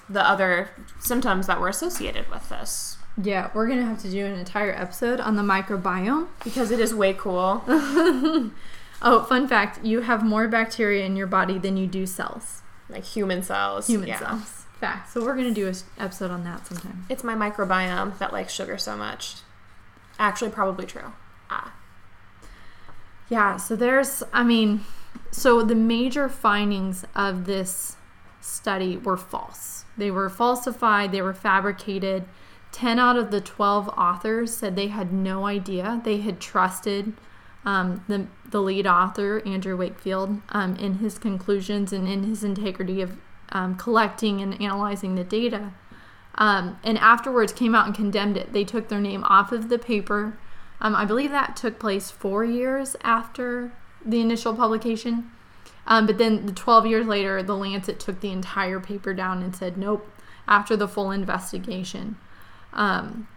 the 0.10 0.28
other 0.28 0.70
symptoms 1.00 1.48
that 1.48 1.62
were 1.62 1.70
associated 1.70 2.30
with 2.30 2.50
this. 2.50 2.98
Yeah, 3.22 3.52
we're 3.54 3.68
going 3.68 3.80
to 3.80 3.86
have 3.86 4.02
to 4.02 4.10
do 4.10 4.26
an 4.26 4.38
entire 4.38 4.74
episode 4.74 5.20
on 5.20 5.36
the 5.36 5.44
microbiome 5.44 6.28
because 6.44 6.72
it 6.72 6.80
is 6.80 6.94
way 6.94 7.14
cool. 7.14 7.64
oh, 7.68 9.26
fun 9.30 9.48
fact 9.48 9.84
you 9.86 10.02
have 10.02 10.24
more 10.24 10.48
bacteria 10.48 11.06
in 11.06 11.16
your 11.16 11.28
body 11.28 11.58
than 11.58 11.78
you 11.78 11.88
do 11.88 12.06
cells. 12.06 12.62
Like 12.90 13.06
human 13.06 13.44
cells. 13.44 13.88
Human 13.88 14.10
yeah. 14.10 14.20
cells. 14.20 14.66
Fact. 14.80 15.14
So 15.14 15.24
we're 15.24 15.36
going 15.36 15.48
to 15.48 15.54
do 15.54 15.68
an 15.68 15.76
episode 15.98 16.32
on 16.32 16.44
that 16.44 16.68
sometime. 16.68 17.06
It's 17.08 17.24
my 17.24 17.36
microbiome 17.36 18.18
that 18.18 18.34
likes 18.34 18.52
sugar 18.52 18.78
so 18.78 18.98
much. 18.98 19.36
Actually, 20.20 20.52
probably 20.52 20.86
true. 20.86 21.14
Ah. 21.50 21.74
Yeah, 23.30 23.58
so 23.58 23.76
there's, 23.76 24.24
I 24.32 24.44
mean, 24.44 24.82
so 25.32 25.64
the 25.64 25.76
major 25.76 26.30
findings 26.30 27.06
of 27.16 27.46
this 27.46 27.98
study 28.42 28.98
were 28.98 29.18
false. 29.18 29.86
They 29.98 30.12
were 30.12 30.30
falsified, 30.30 31.12
they 31.12 31.22
were 31.22 31.34
fabricated. 31.34 32.26
10 32.72 32.98
out 32.98 33.18
of 33.18 33.30
the 33.32 33.40
12 33.40 33.90
authors 33.90 34.52
said 34.52 34.76
they 34.76 34.88
had 34.88 35.14
no 35.14 35.46
idea. 35.46 36.02
They 36.04 36.18
had 36.18 36.40
trusted 36.40 37.14
um, 37.66 38.04
the, 38.08 38.28
the 38.50 38.62
lead 38.62 38.88
author, 38.88 39.42
Andrew 39.46 39.78
Wakefield, 39.78 40.42
um, 40.50 40.76
in 40.76 40.96
his 40.96 41.18
conclusions 41.18 41.94
and 41.94 42.08
in 42.08 42.24
his 42.24 42.44
integrity 42.44 43.02
of 43.02 43.18
um, 43.52 43.76
collecting 43.76 44.42
and 44.42 44.60
analyzing 44.60 45.16
the 45.16 45.24
data. 45.24 45.74
Um, 46.36 46.80
and 46.84 46.98
afterwards 46.98 47.54
came 47.54 47.76
out 47.76 47.86
and 47.86 47.96
condemned 47.96 48.38
it. 48.38 48.54
They 48.54 48.64
took 48.64 48.88
their 48.88 49.00
name 49.00 49.24
off 49.26 49.52
of 49.52 49.70
the 49.70 49.78
paper. 49.78 50.38
Um, 50.82 50.96
I 50.96 51.06
believe 51.06 51.32
that 51.32 51.56
took 51.56 51.80
place 51.80 52.12
four 52.12 52.44
years 52.44 52.96
after 53.04 53.72
the 54.06 54.22
initial 54.22 54.56
publication. 54.56 55.32
Um, 55.86 56.06
but 56.06 56.18
then 56.18 56.46
the 56.46 56.54
12 56.54 56.86
years 56.86 57.06
later, 57.06 57.44
the 57.44 57.56
Lancet 57.56 58.00
took 58.00 58.22
the 58.22 58.32
entire 58.32 58.80
paper 58.80 59.14
down 59.14 59.44
and 59.44 59.56
said, 59.56 59.78
nope, 59.78 60.10
after 60.48 60.76
the 60.76 60.88
full 60.88 61.12
investigation. 61.12 62.18
Um, 62.72 63.28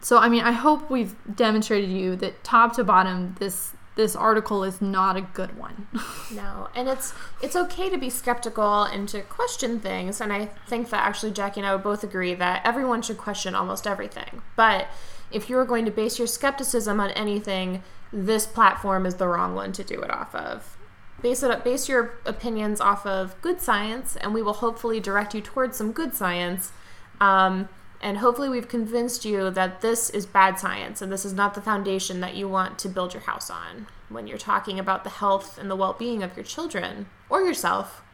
so, 0.00 0.18
I 0.18 0.28
mean, 0.28 0.42
I 0.42 0.52
hope 0.52 0.90
we've 0.90 1.14
demonstrated 1.34 1.90
to 1.90 1.96
you 1.96 2.16
that 2.16 2.44
top 2.44 2.74
to 2.76 2.84
bottom, 2.84 3.36
this 3.38 3.72
this 3.96 4.14
article 4.14 4.62
is 4.62 4.80
not 4.80 5.16
a 5.16 5.22
good 5.22 5.58
one. 5.58 5.88
no, 6.32 6.68
and 6.74 6.88
it's 6.88 7.12
it's 7.42 7.56
okay 7.56 7.90
to 7.90 7.98
be 7.98 8.08
skeptical 8.10 8.84
and 8.84 9.08
to 9.08 9.22
question 9.22 9.80
things, 9.80 10.20
and 10.20 10.32
I 10.32 10.46
think 10.68 10.90
that 10.90 11.04
actually 11.04 11.32
Jackie 11.32 11.60
and 11.60 11.66
I 11.66 11.74
would 11.74 11.82
both 11.82 12.04
agree 12.04 12.34
that 12.34 12.64
everyone 12.64 13.02
should 13.02 13.18
question 13.18 13.54
almost 13.54 13.86
everything. 13.86 14.42
But 14.54 14.88
if 15.32 15.48
you're 15.48 15.64
going 15.64 15.84
to 15.86 15.90
base 15.90 16.18
your 16.18 16.28
skepticism 16.28 17.00
on 17.00 17.10
anything, 17.12 17.82
this 18.12 18.46
platform 18.46 19.06
is 19.06 19.16
the 19.16 19.26
wrong 19.26 19.54
one 19.54 19.72
to 19.72 19.82
do 19.82 20.00
it 20.00 20.10
off 20.10 20.34
of. 20.34 20.76
Base 21.22 21.42
it 21.42 21.50
up, 21.50 21.64
base 21.64 21.88
your 21.88 22.18
opinions 22.26 22.80
off 22.80 23.06
of 23.06 23.40
good 23.40 23.60
science, 23.62 24.16
and 24.16 24.34
we 24.34 24.42
will 24.42 24.52
hopefully 24.52 25.00
direct 25.00 25.34
you 25.34 25.40
towards 25.40 25.78
some 25.78 25.90
good 25.90 26.14
science. 26.14 26.72
Um, 27.20 27.70
and 28.06 28.18
hopefully, 28.18 28.48
we've 28.48 28.68
convinced 28.68 29.24
you 29.24 29.50
that 29.50 29.80
this 29.80 30.10
is 30.10 30.26
bad 30.26 30.60
science 30.60 31.02
and 31.02 31.10
this 31.10 31.24
is 31.24 31.32
not 31.32 31.54
the 31.54 31.60
foundation 31.60 32.20
that 32.20 32.36
you 32.36 32.48
want 32.48 32.78
to 32.78 32.88
build 32.88 33.12
your 33.12 33.24
house 33.24 33.50
on 33.50 33.88
when 34.08 34.28
you're 34.28 34.38
talking 34.38 34.78
about 34.78 35.02
the 35.02 35.10
health 35.10 35.58
and 35.58 35.68
the 35.68 35.74
well 35.74 35.92
being 35.92 36.22
of 36.22 36.36
your 36.36 36.44
children 36.44 37.06
or 37.28 37.42
yourself. 37.42 38.04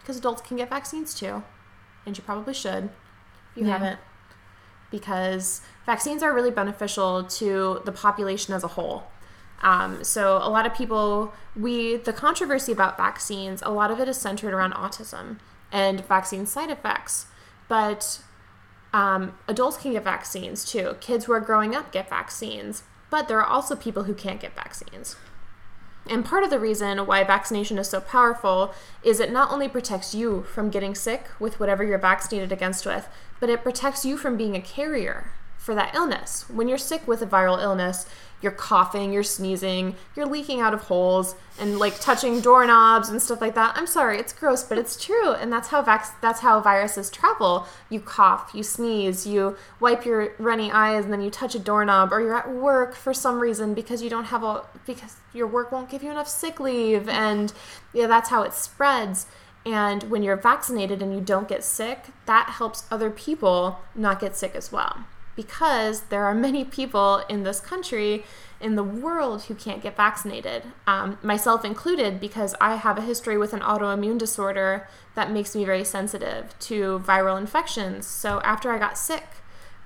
Because 0.00 0.16
adults 0.16 0.40
can 0.40 0.56
get 0.56 0.70
vaccines 0.70 1.12
too. 1.12 1.42
And 2.06 2.16
you 2.16 2.24
probably 2.24 2.54
should 2.54 2.84
if 2.84 3.56
you 3.56 3.66
yeah. 3.66 3.72
haven't. 3.72 4.00
Because 4.90 5.60
vaccines 5.84 6.22
are 6.22 6.32
really 6.32 6.50
beneficial 6.50 7.22
to 7.22 7.82
the 7.84 7.92
population 7.92 8.54
as 8.54 8.64
a 8.64 8.68
whole. 8.68 9.04
Um, 9.60 10.02
so 10.02 10.38
a 10.38 10.48
lot 10.48 10.64
of 10.64 10.74
people, 10.74 11.34
we 11.54 11.96
the 11.96 12.14
controversy 12.14 12.72
about 12.72 12.96
vaccines, 12.96 13.60
a 13.60 13.70
lot 13.70 13.90
of 13.90 14.00
it 14.00 14.08
is 14.08 14.16
centered 14.16 14.54
around 14.54 14.72
autism 14.72 15.40
and 15.70 16.02
vaccine 16.06 16.46
side 16.46 16.70
effects. 16.70 17.26
But 17.68 18.22
um, 18.92 19.38
adults 19.48 19.78
can 19.78 19.92
get 19.92 20.04
vaccines 20.04 20.64
too. 20.64 20.96
Kids 21.00 21.24
who 21.24 21.32
are 21.32 21.40
growing 21.40 21.74
up 21.74 21.92
get 21.92 22.10
vaccines, 22.10 22.82
but 23.10 23.28
there 23.28 23.40
are 23.40 23.46
also 23.46 23.74
people 23.74 24.04
who 24.04 24.14
can't 24.14 24.40
get 24.40 24.54
vaccines. 24.54 25.16
And 26.08 26.24
part 26.24 26.42
of 26.42 26.50
the 26.50 26.58
reason 26.58 26.98
why 27.06 27.22
vaccination 27.22 27.78
is 27.78 27.88
so 27.88 28.00
powerful 28.00 28.74
is 29.04 29.20
it 29.20 29.30
not 29.30 29.52
only 29.52 29.68
protects 29.68 30.14
you 30.14 30.42
from 30.42 30.68
getting 30.68 30.94
sick 30.94 31.26
with 31.38 31.60
whatever 31.60 31.84
you're 31.84 31.98
vaccinated 31.98 32.50
against 32.50 32.84
with, 32.84 33.08
but 33.38 33.48
it 33.48 33.62
protects 33.62 34.04
you 34.04 34.16
from 34.16 34.36
being 34.36 34.56
a 34.56 34.60
carrier 34.60 35.32
for 35.62 35.76
that 35.76 35.94
illness. 35.94 36.44
When 36.50 36.68
you're 36.68 36.76
sick 36.76 37.06
with 37.06 37.22
a 37.22 37.26
viral 37.26 37.62
illness, 37.62 38.06
you're 38.40 38.50
coughing, 38.50 39.12
you're 39.12 39.22
sneezing, 39.22 39.94
you're 40.16 40.26
leaking 40.26 40.60
out 40.60 40.74
of 40.74 40.80
holes 40.82 41.36
and 41.60 41.78
like 41.78 42.00
touching 42.00 42.40
doorknobs 42.40 43.08
and 43.08 43.22
stuff 43.22 43.40
like 43.40 43.54
that. 43.54 43.76
I'm 43.76 43.86
sorry, 43.86 44.18
it's 44.18 44.32
gross, 44.32 44.64
but 44.64 44.76
it's 44.76 45.02
true, 45.02 45.32
and 45.32 45.52
that's 45.52 45.68
how 45.68 45.80
vac- 45.80 46.20
that's 46.20 46.40
how 46.40 46.58
viruses 46.58 47.10
travel. 47.10 47.68
You 47.88 48.00
cough, 48.00 48.50
you 48.52 48.64
sneeze, 48.64 49.24
you 49.24 49.56
wipe 49.78 50.04
your 50.04 50.32
runny 50.38 50.72
eyes, 50.72 51.04
and 51.04 51.12
then 51.12 51.22
you 51.22 51.30
touch 51.30 51.54
a 51.54 51.60
doorknob, 51.60 52.12
or 52.12 52.20
you're 52.20 52.36
at 52.36 52.50
work 52.52 52.96
for 52.96 53.14
some 53.14 53.38
reason 53.38 53.72
because 53.72 54.02
you 54.02 54.10
don't 54.10 54.24
have 54.24 54.42
a 54.42 54.64
because 54.84 55.14
your 55.32 55.46
work 55.46 55.70
won't 55.70 55.88
give 55.88 56.02
you 56.02 56.10
enough 56.10 56.28
sick 56.28 56.58
leave, 56.58 57.08
and 57.08 57.52
yeah, 57.92 58.08
that's 58.08 58.30
how 58.30 58.42
it 58.42 58.52
spreads. 58.52 59.26
And 59.64 60.02
when 60.10 60.24
you're 60.24 60.36
vaccinated 60.36 61.00
and 61.02 61.14
you 61.14 61.20
don't 61.20 61.46
get 61.46 61.62
sick, 61.62 62.06
that 62.26 62.48
helps 62.48 62.84
other 62.90 63.12
people 63.12 63.78
not 63.94 64.18
get 64.18 64.36
sick 64.36 64.56
as 64.56 64.72
well 64.72 65.04
because 65.36 66.02
there 66.02 66.24
are 66.24 66.34
many 66.34 66.64
people 66.64 67.18
in 67.28 67.42
this 67.42 67.60
country, 67.60 68.24
in 68.60 68.76
the 68.76 68.84
world, 68.84 69.44
who 69.44 69.54
can't 69.54 69.82
get 69.82 69.96
vaccinated, 69.96 70.64
um, 70.86 71.18
myself 71.22 71.64
included, 71.64 72.20
because 72.20 72.54
I 72.60 72.76
have 72.76 72.98
a 72.98 73.02
history 73.02 73.36
with 73.36 73.52
an 73.52 73.60
autoimmune 73.60 74.18
disorder 74.18 74.88
that 75.14 75.30
makes 75.30 75.54
me 75.54 75.64
very 75.64 75.84
sensitive 75.84 76.58
to 76.60 77.00
viral 77.00 77.38
infections. 77.38 78.06
So 78.06 78.40
after 78.44 78.70
I 78.70 78.78
got 78.78 78.98
sick 78.98 79.24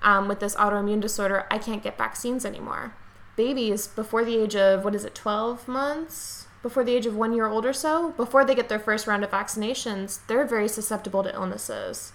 um, 0.02 0.28
with 0.28 0.40
this 0.40 0.54
autoimmune 0.56 1.00
disorder, 1.00 1.46
I 1.50 1.58
can't 1.58 1.82
get 1.82 1.98
vaccines 1.98 2.44
anymore. 2.44 2.94
Babies 3.36 3.86
before 3.86 4.24
the 4.24 4.36
age 4.36 4.56
of, 4.56 4.84
what 4.84 4.94
is 4.94 5.04
it, 5.04 5.14
12 5.14 5.68
months? 5.68 6.46
Before 6.62 6.82
the 6.82 6.94
age 6.94 7.06
of 7.06 7.14
one 7.14 7.32
year 7.32 7.46
old 7.46 7.64
or 7.64 7.72
so, 7.72 8.10
before 8.12 8.44
they 8.44 8.54
get 8.54 8.68
their 8.68 8.78
first 8.78 9.06
round 9.06 9.22
of 9.22 9.30
vaccinations, 9.30 10.20
they're 10.26 10.46
very 10.46 10.68
susceptible 10.68 11.22
to 11.22 11.34
illnesses. 11.34 12.12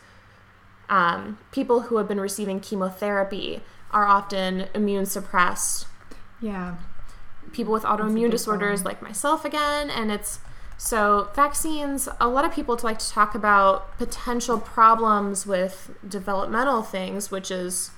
Um, 0.91 1.39
people 1.51 1.83
who 1.83 1.97
have 1.97 2.07
been 2.07 2.19
receiving 2.19 2.59
chemotherapy 2.59 3.61
are 3.91 4.05
often 4.05 4.67
immune 4.75 5.05
suppressed. 5.05 5.87
Yeah. 6.41 6.75
People 7.53 7.73
with 7.73 7.83
autoimmune 7.83 8.29
disorders, 8.29 8.83
like 8.83 9.01
myself, 9.01 9.45
again, 9.45 9.89
and 9.89 10.11
it's 10.11 10.39
so 10.77 11.29
vaccines. 11.33 12.09
A 12.19 12.27
lot 12.27 12.43
of 12.43 12.53
people 12.53 12.77
like 12.83 12.99
to 12.99 13.09
talk 13.09 13.33
about 13.33 13.97
potential 13.97 14.59
problems 14.59 15.47
with 15.47 15.91
developmental 16.07 16.81
things, 16.81 17.31
which 17.31 17.49
is 17.49 17.91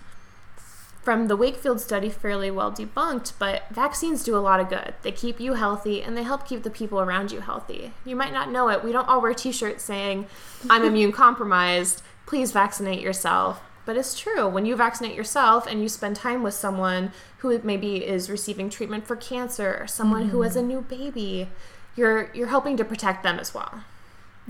from 1.02 1.28
the 1.28 1.36
Wakefield 1.36 1.82
study 1.82 2.10
fairly 2.10 2.50
well 2.50 2.72
debunked, 2.72 3.34
but 3.38 3.64
vaccines 3.72 4.24
do 4.24 4.38
a 4.38 4.40
lot 4.40 4.60
of 4.60 4.70
good. 4.70 4.94
They 5.02 5.12
keep 5.12 5.40
you 5.40 5.56
healthy 5.56 6.02
and 6.02 6.16
they 6.16 6.24
help 6.24 6.48
keep 6.48 6.64
the 6.64 6.70
people 6.70 7.02
around 7.02 7.32
you 7.32 7.42
healthy. 7.42 7.92
You 8.06 8.16
might 8.16 8.32
not 8.32 8.52
know 8.52 8.70
it. 8.70 8.84
We 8.84 8.92
don't 8.92 9.08
all 9.08 9.22
wear 9.22 9.34
t 9.34 9.52
shirts 9.52 9.84
saying, 9.84 10.28
I'm 10.70 10.84
immune 10.86 11.12
compromised 11.12 12.02
please 12.26 12.52
vaccinate 12.52 13.02
yourself. 13.02 13.62
But 13.86 13.98
it's 13.98 14.18
true. 14.18 14.48
When 14.48 14.66
you 14.66 14.76
vaccinate 14.76 15.16
yourself 15.16 15.68
and 15.68 15.82
you 15.82 15.90
spend 15.90 16.16
time 16.16 16.42
with 16.42 16.54
someone 16.54 17.12
who 17.40 17.60
maybe 17.64 18.06
is 18.06 18.30
receiving 18.30 18.70
treatment 18.70 19.06
for 19.06 19.16
cancer 19.16 19.78
or 19.80 19.88
someone 19.88 20.24
mm-hmm. 20.24 20.32
who 20.32 20.42
has 20.44 20.56
a 20.56 20.60
mm-hmm. 20.60 20.68
new 20.70 20.82
baby, 20.82 21.50
you're 21.96 22.32
you're 22.34 22.48
helping 22.48 22.78
to 22.78 22.86
protect 22.86 23.24
them 23.24 23.40
as 23.40 23.54
well. 23.54 23.84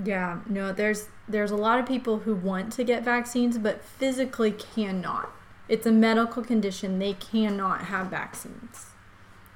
Yeah, 0.02 0.40
no, 0.48 0.72
there's 0.72 1.08
there's 1.28 1.50
a 1.50 1.56
lot 1.56 1.80
of 1.80 1.86
people 1.86 2.20
who 2.20 2.34
want 2.34 2.72
to 2.74 2.84
get 2.84 3.04
vaccines 3.04 3.58
but 3.58 3.82
physically 3.82 4.52
cannot. 4.52 5.30
It's 5.68 5.86
a 5.86 5.92
medical 5.92 6.44
condition. 6.44 6.98
They 6.98 7.14
cannot 7.14 7.86
have 7.86 8.08
vaccines. 8.08 8.86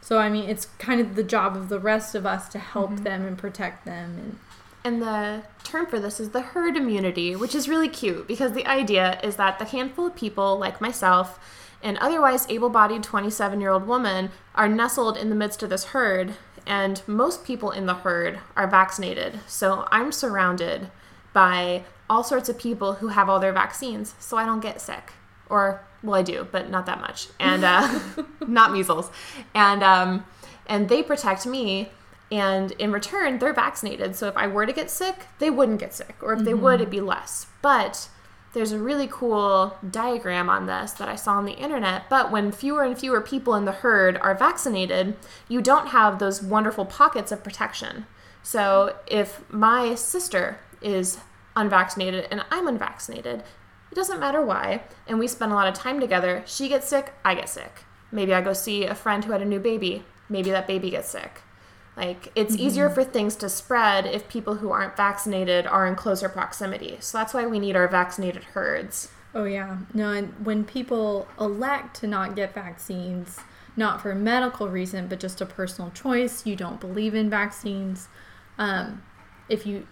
So 0.01 0.19
I 0.19 0.29
mean, 0.29 0.49
it's 0.49 0.67
kind 0.79 1.01
of 1.01 1.15
the 1.15 1.23
job 1.23 1.57
of 1.57 1.69
the 1.69 1.79
rest 1.79 2.15
of 2.15 2.27
us 2.27 2.49
to 2.49 2.59
help 2.59 2.91
mm-hmm. 2.91 3.05
them 3.05 3.27
and 3.27 3.39
protect 3.39 3.85
them 3.85 4.17
and 4.19 4.39
and 4.85 5.03
the 5.03 5.43
term 5.65 5.87
for 5.87 5.99
this 6.01 6.21
is 6.21 6.31
the 6.31 6.41
herd 6.41 6.77
immunity, 6.77 7.37
which 7.37 7.55
is 7.55 7.69
really 7.69 7.89
cute 7.89 8.27
because 8.27 8.53
the 8.53 8.67
idea 8.67 9.21
is 9.23 9.37
that 9.37 9.59
the 9.59 9.65
handful 9.65 10.07
of 10.07 10.17
people 10.17 10.59
like 10.59 10.81
myself 10.81 11.39
and 11.83 11.99
otherwise 11.99 12.47
able 12.49 12.71
bodied 12.71 13.03
27 13.03 13.61
year 13.61 13.71
old 13.71 13.87
woman 13.87 14.31
are 14.55 14.69
nestled 14.69 15.17
in 15.17 15.31
the 15.31 15.37
midst 15.37 15.63
of 15.63 15.71
this 15.71 15.87
herd, 15.87 16.35
and 16.67 17.03
most 17.07 17.45
people 17.45 17.71
in 17.71 17.87
the 17.87 17.95
herd 17.95 18.41
are 18.57 18.67
vaccinated. 18.67 19.41
So 19.47 19.87
I'm 19.91 20.13
surrounded 20.13 20.91
by 21.33 21.85
all 22.11 22.25
sorts 22.25 22.49
of 22.49 22.59
people 22.59 22.95
who 22.95 23.09
have 23.09 23.29
all 23.29 23.39
their 23.39 23.53
vaccines, 23.53 24.15
so 24.19 24.37
I 24.37 24.45
don't 24.45 24.61
get 24.61 24.81
sick. 24.81 25.13
Or, 25.49 25.85
well, 26.03 26.17
I 26.17 26.23
do, 26.23 26.47
but 26.51 26.69
not 26.69 26.87
that 26.87 27.01
much. 27.01 27.29
And 27.39 27.65
uh, 27.65 28.01
not 28.47 28.73
measles. 28.73 29.11
And, 29.55 29.83
um, 29.83 30.25
and 30.67 30.89
they 30.89 31.03
protect 31.03 31.47
me 31.47 31.91
and 32.31 32.73
in 32.73 32.93
return 32.93 33.39
they're 33.39 33.53
vaccinated. 33.53 34.17
So 34.17 34.29
if 34.29 34.37
i 34.37 34.47
were 34.47 34.67
to 34.67 34.73
get 34.73 34.91
sick 34.91 35.27
they 35.39 35.51
wouldn't 35.51 35.81
get 35.81 35.95
sick 35.95 36.17
or 36.23 36.33
if 36.33 36.39
mm-hmm. 36.39 36.47
they 36.47 36.55
would 36.55 36.81
it'd 36.81 36.91
be 36.91 37.01
less. 37.01 37.47
But 37.63 38.09
there's 38.55 38.73
a 38.73 38.79
really 38.79 39.09
cool 39.11 39.77
diagram 39.89 40.49
on 40.49 40.67
this 40.67 40.93
that 40.93 41.09
i 41.09 41.17
saw 41.17 41.35
on 41.35 41.45
the 41.45 41.53
internet. 41.53 42.09
But 42.09 42.31
when 42.31 42.53
fewer 42.53 42.83
and 42.83 42.99
fewer 42.99 43.21
people 43.21 43.55
in 43.55 43.65
the 43.65 43.73
herd 43.73 44.17
are 44.19 44.35
vaccinated 44.35 45.17
you 45.49 45.61
don't 45.61 45.89
have 45.89 46.19
those 46.19 46.43
wonderful 46.43 46.85
pockets 46.85 47.33
of 47.33 47.45
protection. 47.45 48.07
So 48.43 48.97
if 49.07 49.43
my 49.51 49.95
sister 49.95 50.59
is 50.81 51.19
unvaccinated 51.57 52.29
and 52.31 52.45
i'm 52.51 52.69
unvaccinated 52.69 53.43
it 53.91 53.95
doesn't 53.95 54.21
matter 54.21 54.41
why 54.41 54.83
and 55.07 55.19
we 55.19 55.27
spend 55.27 55.51
a 55.51 55.55
lot 55.55 55.67
of 55.67 55.75
time 55.75 55.99
together 55.99 56.43
she 56.47 56.69
gets 56.69 56.89
sick 56.89 57.13
i 57.25 57.35
get 57.35 57.49
sick. 57.49 57.85
Maybe 58.13 58.33
i 58.33 58.41
go 58.41 58.53
see 58.53 58.85
a 58.85 58.95
friend 58.95 59.25
who 59.25 59.33
had 59.33 59.43
a 59.43 59.47
new 59.47 59.59
baby 59.59 60.05
maybe 60.29 60.51
that 60.51 60.67
baby 60.67 60.91
gets 60.91 61.09
sick 61.09 61.43
like 61.99 62.31
it's 62.37 62.55
mm-hmm. 62.55 62.67
easier 62.67 62.91
for 62.91 63.03
things 63.03 63.35
to 63.37 63.49
spread 63.49 64.07
if 64.07 64.29
people 64.29 64.55
who 64.57 64.71
aren't 64.71 64.97
vaccinated 64.97 65.67
are 65.67 65.85
in 65.85 65.97
closer 65.97 66.29
proximity. 66.29 66.97
So 67.01 67.19
that's 67.19 67.35
why 67.35 67.45
we 67.47 67.59
need 67.59 67.75
our 67.75 67.89
vaccinated 67.89 68.45
herds. 68.45 69.11
Oh 69.35 69.45
yeah. 69.45 69.79
No, 69.93 70.13
and 70.13 70.33
when 70.47 70.65
people 70.65 71.27
elect 71.41 71.97
to 72.01 72.07
not 72.07 72.37
get 72.37 72.55
vaccines, 72.55 73.41
not 73.77 74.01
for 74.01 74.13
a 74.13 74.15
medical 74.15 74.69
reason, 74.69 75.09
but 75.09 75.19
just 75.19 75.41
a 75.41 75.47
personal 75.47 75.91
choice, 75.91 76.47
you 76.47 76.55
don't 76.55 76.81
believe 76.81 77.17
in 77.17 77.29
vaccines, 77.29 78.07
um, 78.59 79.03
if 79.49 79.67
you 79.67 79.87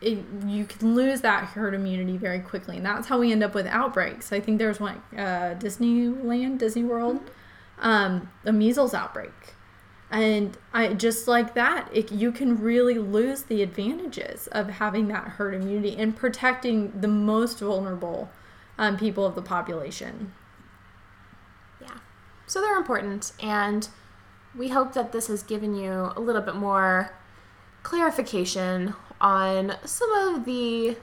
it, 0.00 0.18
you 0.46 0.64
can 0.64 0.94
lose 0.94 1.22
that 1.22 1.44
herd 1.44 1.72
immunity 1.74 2.18
very 2.18 2.40
quickly, 2.40 2.76
and 2.76 2.86
that's 2.86 3.08
how 3.08 3.18
we 3.18 3.32
end 3.32 3.42
up 3.42 3.54
with 3.54 3.66
outbreaks. 3.66 4.32
I 4.32 4.40
think 4.40 4.58
there 4.58 4.68
was 4.68 4.80
one 4.80 5.02
uh, 5.16 5.56
Disneyland, 5.58 6.58
Disney 6.58 6.84
World, 6.84 7.16
mm-hmm. 7.16 7.88
um, 7.88 8.30
a 8.44 8.52
measles 8.52 8.92
outbreak 8.92 9.32
and 10.10 10.56
I 10.72 10.94
just 10.94 11.28
like 11.28 11.54
that, 11.54 11.88
it, 11.92 12.10
you 12.10 12.32
can 12.32 12.60
really 12.60 12.98
lose 12.98 13.42
the 13.42 13.62
advantages 13.62 14.46
of 14.48 14.70
having 14.70 15.08
that 15.08 15.24
herd 15.24 15.54
immunity 15.54 15.96
and 15.96 16.16
protecting 16.16 16.98
the 16.98 17.08
most 17.08 17.58
vulnerable 17.58 18.30
um, 18.78 18.96
people 18.96 19.26
of 19.26 19.34
the 19.34 19.42
population. 19.42 20.32
Yeah. 21.80 21.98
So 22.46 22.62
they're 22.62 22.78
important, 22.78 23.32
and 23.42 23.88
we 24.56 24.68
hope 24.68 24.94
that 24.94 25.12
this 25.12 25.26
has 25.26 25.42
given 25.42 25.74
you 25.74 26.12
a 26.16 26.20
little 26.20 26.42
bit 26.42 26.54
more 26.54 27.14
clarification 27.82 28.94
on 29.20 29.74
some 29.84 30.12
of 30.12 30.44
the 30.44 30.96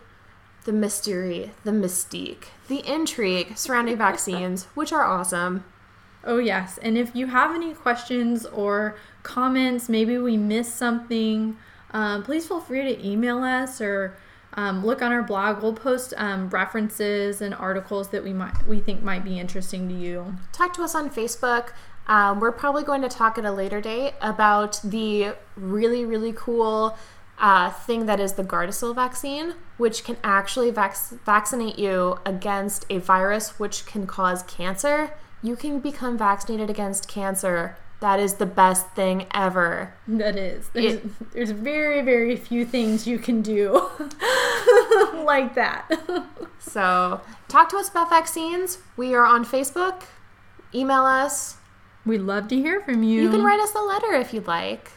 the 0.64 0.74
mystery, 0.74 1.52
the 1.64 1.70
mystique, 1.70 2.46
the 2.68 2.80
intrigue 2.92 3.56
surrounding 3.56 3.98
vaccines, 4.00 4.64
which 4.74 4.92
are 4.92 5.04
awesome. 5.04 5.64
Oh, 6.26 6.40
yes. 6.40 6.80
And 6.80 6.98
if 6.98 7.16
you 7.16 7.28
have 7.28 7.54
any 7.54 7.74
questions 7.74 8.46
or 8.48 8.98
comments, 9.24 9.88
maybe 9.88 10.18
we 10.18 10.38
missed 10.38 10.76
something, 10.76 11.56
um, 11.92 12.24
please 12.24 12.48
feel 12.48 12.60
free 12.60 12.82
to 12.82 13.08
email 13.08 13.44
us 13.44 13.80
or 13.80 14.18
um, 14.54 14.84
look 14.86 15.02
on 15.02 15.12
our 15.12 15.22
blog. 15.22 15.62
We'll 15.62 15.74
post 15.74 16.14
um, 16.18 16.50
references 16.50 17.42
and 17.42 17.54
articles 17.54 18.10
that 18.10 18.24
we 18.24 18.34
might 18.34 18.66
we 18.68 18.80
think 18.80 19.04
might 19.04 19.24
be 19.24 19.40
interesting 19.40 19.88
to 19.90 19.94
you. 19.94 20.36
Talk 20.52 20.74
to 20.74 20.84
us 20.84 20.96
on 20.96 21.10
Facebook. 21.10 21.74
Um, 22.08 22.40
we're 22.40 22.52
probably 22.52 22.84
going 22.84 23.02
to 23.02 23.10
talk 23.10 23.38
at 23.38 23.46
a 23.46 23.52
later 23.52 23.82
date 23.82 24.14
about 24.22 24.80
the 24.84 25.34
really, 25.56 26.06
really 26.06 26.34
cool 26.36 26.98
uh, 27.38 27.72
thing 27.72 28.06
that 28.06 28.20
is 28.20 28.34
the 28.34 28.44
Gardasil 28.44 28.96
vaccine, 28.96 29.56
which 29.78 30.04
can 30.04 30.18
actually 30.24 30.72
vac- 30.72 31.10
vaccinate 31.26 31.78
you 31.78 32.18
against 32.26 32.86
a 32.90 33.00
virus 33.00 33.60
which 33.60 33.86
can 33.86 34.08
cause 34.08 34.44
cancer. 34.44 35.14
You 35.46 35.56
can 35.56 35.80
become 35.80 36.18
vaccinated 36.18 36.70
against 36.70 37.08
cancer. 37.08 37.78
That 38.00 38.20
is 38.20 38.36
the 38.36 38.46
best 38.46 38.90
thing 38.92 39.26
ever. 39.34 39.94
That 40.08 40.36
is. 40.38 40.70
There's, 40.70 40.94
It- 40.96 41.32
there's 41.34 41.52
very, 41.52 42.02
very 42.02 42.36
few 42.36 42.66
things 42.66 43.06
you 43.08 43.20
can 43.20 43.42
do 43.42 43.72
like 45.14 45.56
that. 45.56 45.90
So, 46.60 47.22
talk 47.48 47.70
to 47.70 47.78
us 47.78 47.90
about 47.90 48.10
vaccines. 48.10 48.80
We 48.98 49.14
are 49.14 49.24
on 49.24 49.46
Facebook. 49.46 50.04
Email 50.74 51.04
us. 51.06 51.58
We'd 52.06 52.22
love 52.22 52.48
to 52.50 52.56
hear 52.56 52.82
from 52.82 53.04
you. 53.04 53.22
You 53.22 53.30
can 53.30 53.44
write 53.44 53.60
us 53.60 53.74
a 53.76 53.80
letter 53.82 54.14
if 54.14 54.34
you'd 54.34 54.48
like. 54.48 54.92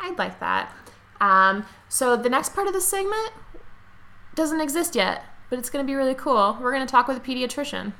I'd 0.00 0.16
like 0.16 0.38
that. 0.40 0.72
Um, 1.20 1.66
so 1.88 2.16
the 2.16 2.30
next 2.30 2.54
part 2.54 2.66
of 2.68 2.72
this 2.72 2.86
segment 2.86 3.32
doesn't 4.36 4.60
exist 4.60 4.94
yet, 4.94 5.24
but 5.50 5.58
it's 5.58 5.68
going 5.70 5.84
to 5.84 5.90
be 5.90 5.96
really 5.96 6.14
cool. 6.14 6.56
We're 6.60 6.72
going 6.72 6.86
to 6.86 6.90
talk 6.90 7.08
with 7.08 7.16
a 7.16 7.20
pediatrician. 7.20 7.92